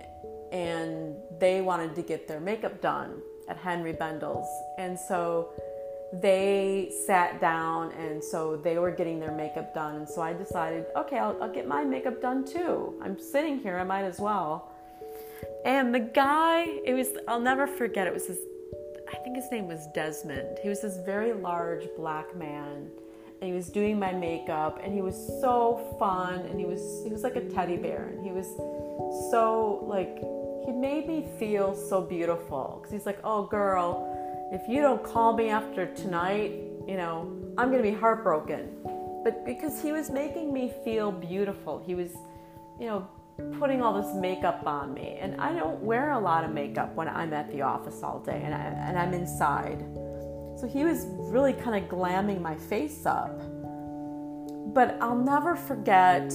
and 0.51 1.15
they 1.39 1.61
wanted 1.61 1.95
to 1.95 2.01
get 2.01 2.27
their 2.27 2.39
makeup 2.39 2.81
done 2.81 3.21
at 3.47 3.57
Henri 3.57 3.93
Bendel's. 3.93 4.47
And 4.77 4.97
so 4.99 5.53
they 6.11 6.91
sat 7.05 7.39
down 7.39 7.91
and 7.91 8.23
so 8.23 8.55
they 8.55 8.77
were 8.77 8.91
getting 8.91 9.19
their 9.19 9.31
makeup 9.31 9.73
done. 9.73 9.95
And 9.95 10.09
so 10.09 10.21
I 10.21 10.33
decided, 10.33 10.85
okay, 10.95 11.19
I'll, 11.19 11.37
I'll 11.41 11.53
get 11.53 11.67
my 11.67 11.83
makeup 11.83 12.21
done 12.21 12.45
too. 12.45 12.95
I'm 13.01 13.19
sitting 13.19 13.59
here, 13.59 13.77
I 13.77 13.83
might 13.83 14.03
as 14.03 14.19
well. 14.19 14.71
And 15.65 15.93
the 15.93 15.99
guy, 15.99 16.79
it 16.85 16.93
was, 16.93 17.09
I'll 17.27 17.39
never 17.39 17.67
forget, 17.67 18.07
it 18.07 18.13
was 18.13 18.27
this, 18.27 18.39
I 19.11 19.17
think 19.17 19.35
his 19.35 19.51
name 19.51 19.67
was 19.67 19.87
Desmond. 19.93 20.57
He 20.63 20.69
was 20.69 20.81
this 20.81 20.97
very 20.97 21.33
large 21.33 21.87
black 21.95 22.35
man 22.35 22.89
and 23.41 23.49
he 23.49 23.55
was 23.55 23.69
doing 23.69 23.97
my 23.97 24.11
makeup 24.11 24.79
and 24.83 24.93
he 24.93 25.01
was 25.01 25.15
so 25.41 25.95
fun 25.97 26.39
and 26.39 26.59
he 26.59 26.65
was 26.65 26.81
he 27.03 27.09
was 27.09 27.23
like 27.23 27.35
a 27.35 27.41
teddy 27.41 27.77
bear 27.77 28.09
and 28.13 28.23
he 28.23 28.31
was 28.31 28.47
so 29.31 29.85
like 29.87 30.17
he 30.65 30.71
made 30.71 31.07
me 31.07 31.25
feel 31.39 31.73
so 31.73 32.01
beautiful 32.01 32.79
because 32.79 32.91
he's 32.91 33.05
like 33.05 33.19
oh 33.23 33.43
girl 33.43 34.08
if 34.51 34.67
you 34.67 34.81
don't 34.81 35.03
call 35.03 35.33
me 35.33 35.49
after 35.49 35.85
tonight 35.93 36.51
you 36.87 36.97
know 36.97 37.31
i'm 37.57 37.71
gonna 37.71 37.83
be 37.83 37.91
heartbroken 37.91 38.69
but 39.23 39.45
because 39.45 39.81
he 39.81 39.91
was 39.91 40.09
making 40.09 40.53
me 40.53 40.71
feel 40.83 41.11
beautiful 41.11 41.83
he 41.85 41.95
was 41.95 42.11
you 42.79 42.87
know 42.87 43.07
putting 43.57 43.81
all 43.81 44.01
this 44.01 44.13
makeup 44.15 44.65
on 44.65 44.93
me 44.93 45.17
and 45.21 45.39
i 45.39 45.53
don't 45.53 45.79
wear 45.81 46.11
a 46.11 46.19
lot 46.19 46.43
of 46.43 46.51
makeup 46.51 46.93
when 46.95 47.07
i'm 47.07 47.33
at 47.33 47.49
the 47.51 47.61
office 47.61 48.03
all 48.03 48.19
day 48.19 48.41
and, 48.43 48.53
I, 48.53 48.59
and 48.59 48.97
i'm 48.97 49.13
inside 49.13 49.83
so 50.59 50.67
he 50.67 50.83
was 50.83 51.05
really 51.07 51.53
kind 51.53 51.81
of 51.81 51.89
glamming 51.89 52.41
my 52.41 52.55
face 52.55 53.05
up. 53.05 53.39
But 54.73 54.97
I'll 54.99 55.15
never 55.15 55.55
forget, 55.55 56.33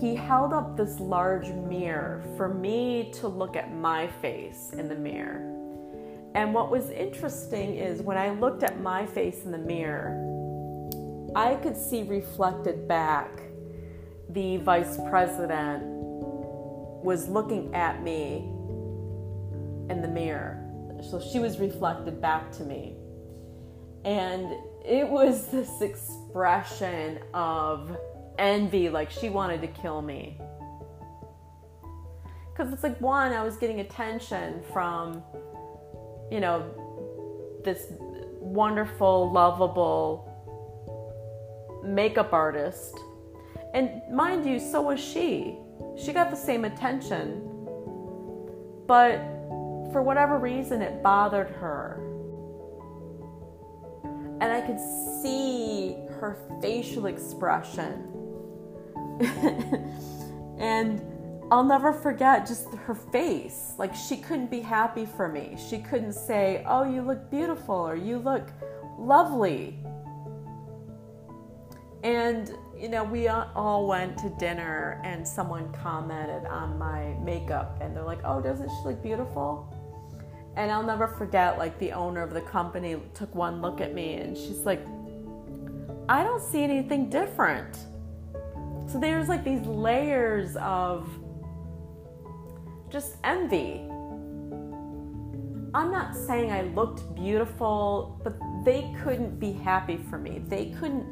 he 0.00 0.14
held 0.14 0.52
up 0.52 0.76
this 0.76 1.00
large 1.00 1.48
mirror 1.48 2.22
for 2.36 2.52
me 2.52 3.10
to 3.14 3.26
look 3.26 3.56
at 3.56 3.74
my 3.74 4.06
face 4.20 4.70
in 4.74 4.86
the 4.86 4.94
mirror. 4.96 5.46
And 6.34 6.54
what 6.54 6.70
was 6.70 6.90
interesting 6.90 7.76
is 7.76 8.02
when 8.02 8.16
I 8.16 8.30
looked 8.30 8.62
at 8.62 8.80
my 8.80 9.06
face 9.06 9.44
in 9.44 9.50
the 9.50 9.58
mirror, 9.58 10.16
I 11.34 11.54
could 11.56 11.76
see 11.76 12.02
reflected 12.02 12.86
back 12.86 13.30
the 14.28 14.58
vice 14.58 14.96
president 15.08 15.82
was 15.84 17.28
looking 17.28 17.74
at 17.74 18.02
me 18.02 18.48
in 19.88 20.00
the 20.02 20.08
mirror 20.08 20.70
so 21.02 21.20
she 21.20 21.38
was 21.38 21.58
reflected 21.58 22.20
back 22.20 22.50
to 22.52 22.64
me. 22.64 22.96
And 24.04 24.52
it 24.84 25.08
was 25.08 25.46
this 25.50 25.80
expression 25.80 27.20
of 27.34 27.96
envy, 28.38 28.88
like 28.88 29.10
she 29.10 29.28
wanted 29.28 29.60
to 29.62 29.68
kill 29.68 30.02
me. 30.02 30.38
Because 32.52 32.72
it's 32.72 32.82
like, 32.82 33.00
one, 33.00 33.32
I 33.32 33.42
was 33.42 33.56
getting 33.56 33.80
attention 33.80 34.62
from, 34.72 35.22
you 36.30 36.40
know, 36.40 36.64
this 37.64 37.86
wonderful, 38.38 39.30
lovable 39.30 40.26
makeup 41.84 42.32
artist. 42.32 42.98
And 43.74 44.02
mind 44.12 44.44
you, 44.46 44.58
so 44.58 44.82
was 44.82 45.00
she. 45.00 45.56
She 45.96 46.12
got 46.12 46.30
the 46.30 46.36
same 46.36 46.64
attention. 46.64 47.46
But 48.86 49.18
for 49.92 50.02
whatever 50.02 50.38
reason, 50.38 50.82
it 50.82 51.02
bothered 51.02 51.48
her. 51.48 52.00
And 54.40 54.52
I 54.52 54.60
could 54.62 54.80
see 55.22 55.96
her 56.18 56.36
facial 56.62 57.06
expression. 57.06 58.06
and 60.58 61.00
I'll 61.50 61.64
never 61.64 61.92
forget 61.92 62.46
just 62.46 62.72
her 62.74 62.94
face. 62.94 63.72
Like 63.76 63.94
she 63.94 64.16
couldn't 64.18 64.50
be 64.50 64.60
happy 64.60 65.04
for 65.04 65.28
me. 65.28 65.56
She 65.68 65.78
couldn't 65.78 66.12
say, 66.12 66.64
Oh, 66.66 66.84
you 66.84 67.02
look 67.02 67.30
beautiful 67.30 67.74
or 67.74 67.96
you 67.96 68.18
look 68.18 68.48
lovely. 68.98 69.78
And, 72.02 72.50
you 72.78 72.88
know, 72.88 73.04
we 73.04 73.28
all 73.28 73.86
went 73.86 74.16
to 74.18 74.30
dinner 74.38 75.00
and 75.04 75.26
someone 75.26 75.70
commented 75.72 76.46
on 76.46 76.78
my 76.78 77.14
makeup 77.22 77.78
and 77.82 77.94
they're 77.94 78.04
like, 78.04 78.20
Oh, 78.24 78.40
doesn't 78.40 78.68
she 78.68 78.88
look 78.88 79.02
beautiful? 79.02 79.76
And 80.56 80.70
I'll 80.70 80.82
never 80.82 81.06
forget, 81.06 81.58
like, 81.58 81.78
the 81.78 81.92
owner 81.92 82.22
of 82.22 82.34
the 82.34 82.40
company 82.40 83.00
took 83.14 83.32
one 83.34 83.62
look 83.62 83.80
at 83.80 83.94
me 83.94 84.14
and 84.14 84.36
she's 84.36 84.66
like, 84.66 84.84
I 86.08 86.24
don't 86.24 86.42
see 86.42 86.62
anything 86.62 87.08
different. 87.08 87.76
So 88.90 88.98
there's 88.98 89.28
like 89.28 89.44
these 89.44 89.64
layers 89.64 90.56
of 90.56 91.08
just 92.90 93.16
envy. 93.24 93.82
I'm 95.72 95.92
not 95.92 96.16
saying 96.16 96.50
I 96.50 96.62
looked 96.62 97.14
beautiful, 97.14 98.20
but 98.24 98.36
they 98.64 98.92
couldn't 99.02 99.38
be 99.38 99.52
happy 99.52 99.96
for 99.96 100.18
me. 100.18 100.42
They 100.48 100.70
couldn't 100.80 101.06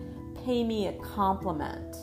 pay 0.44 0.64
me 0.64 0.88
a 0.88 0.92
compliment. 0.94 1.96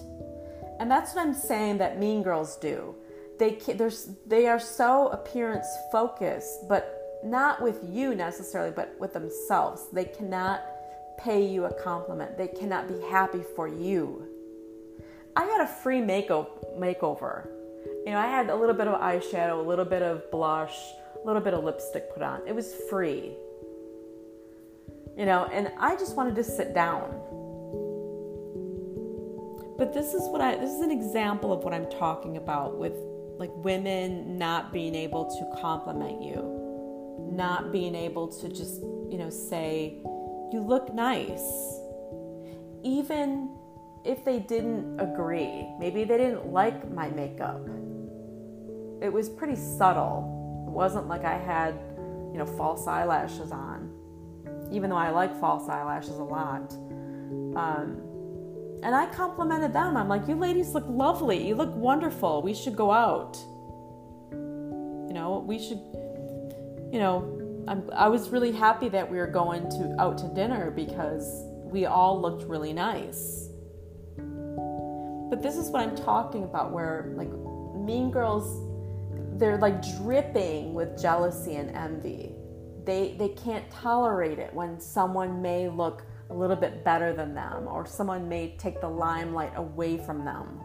And 0.80 0.90
that's 0.90 1.14
what 1.14 1.26
I'm 1.26 1.34
saying 1.34 1.78
that 1.80 2.00
mean 2.00 2.24
girls 2.24 2.56
do. 2.58 2.96
They 3.38 3.60
they 4.26 4.48
are 4.48 4.60
so 4.60 5.10
appearance 5.10 5.68
focused, 5.92 6.70
but 6.70 7.20
not 7.26 7.62
with 7.62 7.80
you 7.90 8.16
necessarily, 8.16 8.72
but 8.72 8.96
with 9.00 9.14
themselves. 9.14 9.88
They 9.92 10.06
cannot 10.06 10.62
pay 11.18 11.46
you 11.46 11.66
a 11.66 11.74
compliment. 11.74 12.38
They 12.38 12.48
cannot 12.48 12.88
be 12.88 13.02
happy 13.10 13.42
for 13.56 13.68
you. 13.68 14.28
I 15.36 15.44
had 15.44 15.62
a 15.62 15.68
free 15.68 16.00
makeover. 16.00 17.48
You 18.06 18.12
know, 18.12 18.20
I 18.20 18.28
had 18.28 18.52
a 18.52 18.56
little 18.56 18.76
bit 18.76 18.88
of 18.88 19.02
eyeshadow, 19.02 19.58
a 19.58 19.68
little 19.68 19.84
bit 19.84 20.04
of 20.04 20.30
blush, 20.30 20.78
a 21.22 21.26
little 21.26 21.42
bit 21.42 21.56
of 21.56 21.64
lipstick 21.64 22.14
put 22.14 22.22
on. 22.22 22.42
It 22.48 22.54
was 22.54 22.76
free. 22.88 23.36
You 25.18 25.26
know, 25.26 25.46
and 25.52 25.72
I 25.80 25.96
just 25.96 26.16
wanted 26.16 26.36
to 26.36 26.44
sit 26.44 26.76
down. 26.76 27.10
But 29.78 29.92
this 29.92 30.14
is 30.14 30.30
what 30.30 30.40
I 30.40 30.56
this 30.56 30.70
is 30.70 30.82
an 30.82 30.92
example 30.92 31.52
of 31.52 31.64
what 31.64 31.74
I'm 31.74 31.90
talking 31.90 32.38
about 32.38 32.78
with 32.78 32.94
like 33.40 33.52
women 33.56 34.38
not 34.38 34.72
being 34.72 34.94
able 34.94 35.26
to 35.26 35.60
compliment 35.60 36.22
you. 36.22 37.32
Not 37.34 37.72
being 37.72 37.96
able 37.96 38.28
to 38.28 38.50
just, 38.50 38.82
you 39.10 39.18
know, 39.18 39.32
say 39.32 39.98
you 40.54 40.64
look 40.64 40.94
nice. 40.94 41.80
Even 42.84 43.50
if 44.06 44.24
they 44.24 44.38
didn't 44.40 45.00
agree, 45.00 45.68
maybe 45.80 46.04
they 46.04 46.18
didn't 46.18 46.52
like 46.54 46.92
my 46.92 47.10
makeup. 47.10 47.68
It 49.06 49.14
was 49.14 49.30
pretty 49.30 49.56
subtle. 49.56 50.66
It 50.68 50.72
wasn't 50.72 51.08
like 51.08 51.26
I 51.26 51.38
had, 51.38 51.76
you 52.32 52.40
know, 52.40 52.46
false 52.58 52.88
eyelashes 52.88 53.52
on, 53.52 53.92
even 54.72 54.90
though 54.90 54.98
I 54.98 55.12
like 55.12 55.40
false 55.40 55.70
eyelashes 55.70 56.18
a 56.18 56.24
lot. 56.24 56.74
Um, 57.56 58.02
and 58.82 58.96
I 58.96 59.06
complimented 59.14 59.74
them. 59.74 59.96
I'm 59.96 60.08
like, 60.08 60.28
you 60.28 60.34
ladies 60.34 60.70
look 60.70 60.86
lovely. 60.88 61.48
You 61.48 61.54
look 61.54 61.74
wonderful. 61.76 62.42
We 62.42 62.56
should 62.56 62.76
go 62.76 62.92
out. 62.92 63.38
You 64.32 65.14
know, 65.14 65.44
we 65.46 65.60
should, 65.60 65.82
you 66.92 66.98
know, 66.98 67.64
I'm, 67.68 67.88
I 67.94 68.10
was 68.10 68.30
really 68.30 68.52
happy 68.52 68.90
that 68.90 69.10
we 69.10 69.18
were 69.18 69.28
going 69.28 69.70
to 69.70 69.96
out 70.00 70.18
to 70.18 70.28
dinner 70.30 70.72
because 70.72 71.44
we 71.64 71.86
all 71.86 72.20
looked 72.20 72.44
really 72.50 72.74
nice. 72.74 73.50
But 74.18 75.44
this 75.44 75.58
is 75.58 75.70
what 75.70 75.84
I'm 75.84 75.96
talking 75.96 76.44
about 76.44 76.72
where 76.72 77.14
like 77.16 77.30
mean 77.86 78.10
girls 78.10 78.65
they're 79.38 79.58
like 79.58 79.82
dripping 79.98 80.74
with 80.74 81.00
jealousy 81.02 81.56
and 81.56 81.76
envy. 81.76 82.34
They 82.86 83.16
they 83.18 83.30
can't 83.30 83.70
tolerate 83.70 84.40
it 84.40 84.54
when 84.54 84.80
someone 84.80 85.42
may 85.42 85.70
look 85.70 86.04
a 86.30 86.34
little 86.34 86.56
bit 86.56 86.84
better 86.84 87.14
than 87.14 87.34
them 87.36 87.68
or 87.68 87.86
someone 87.86 88.28
may 88.28 88.56
take 88.58 88.82
the 88.82 88.90
limelight 88.90 89.54
away 89.56 89.98
from 89.98 90.26
them. 90.26 90.62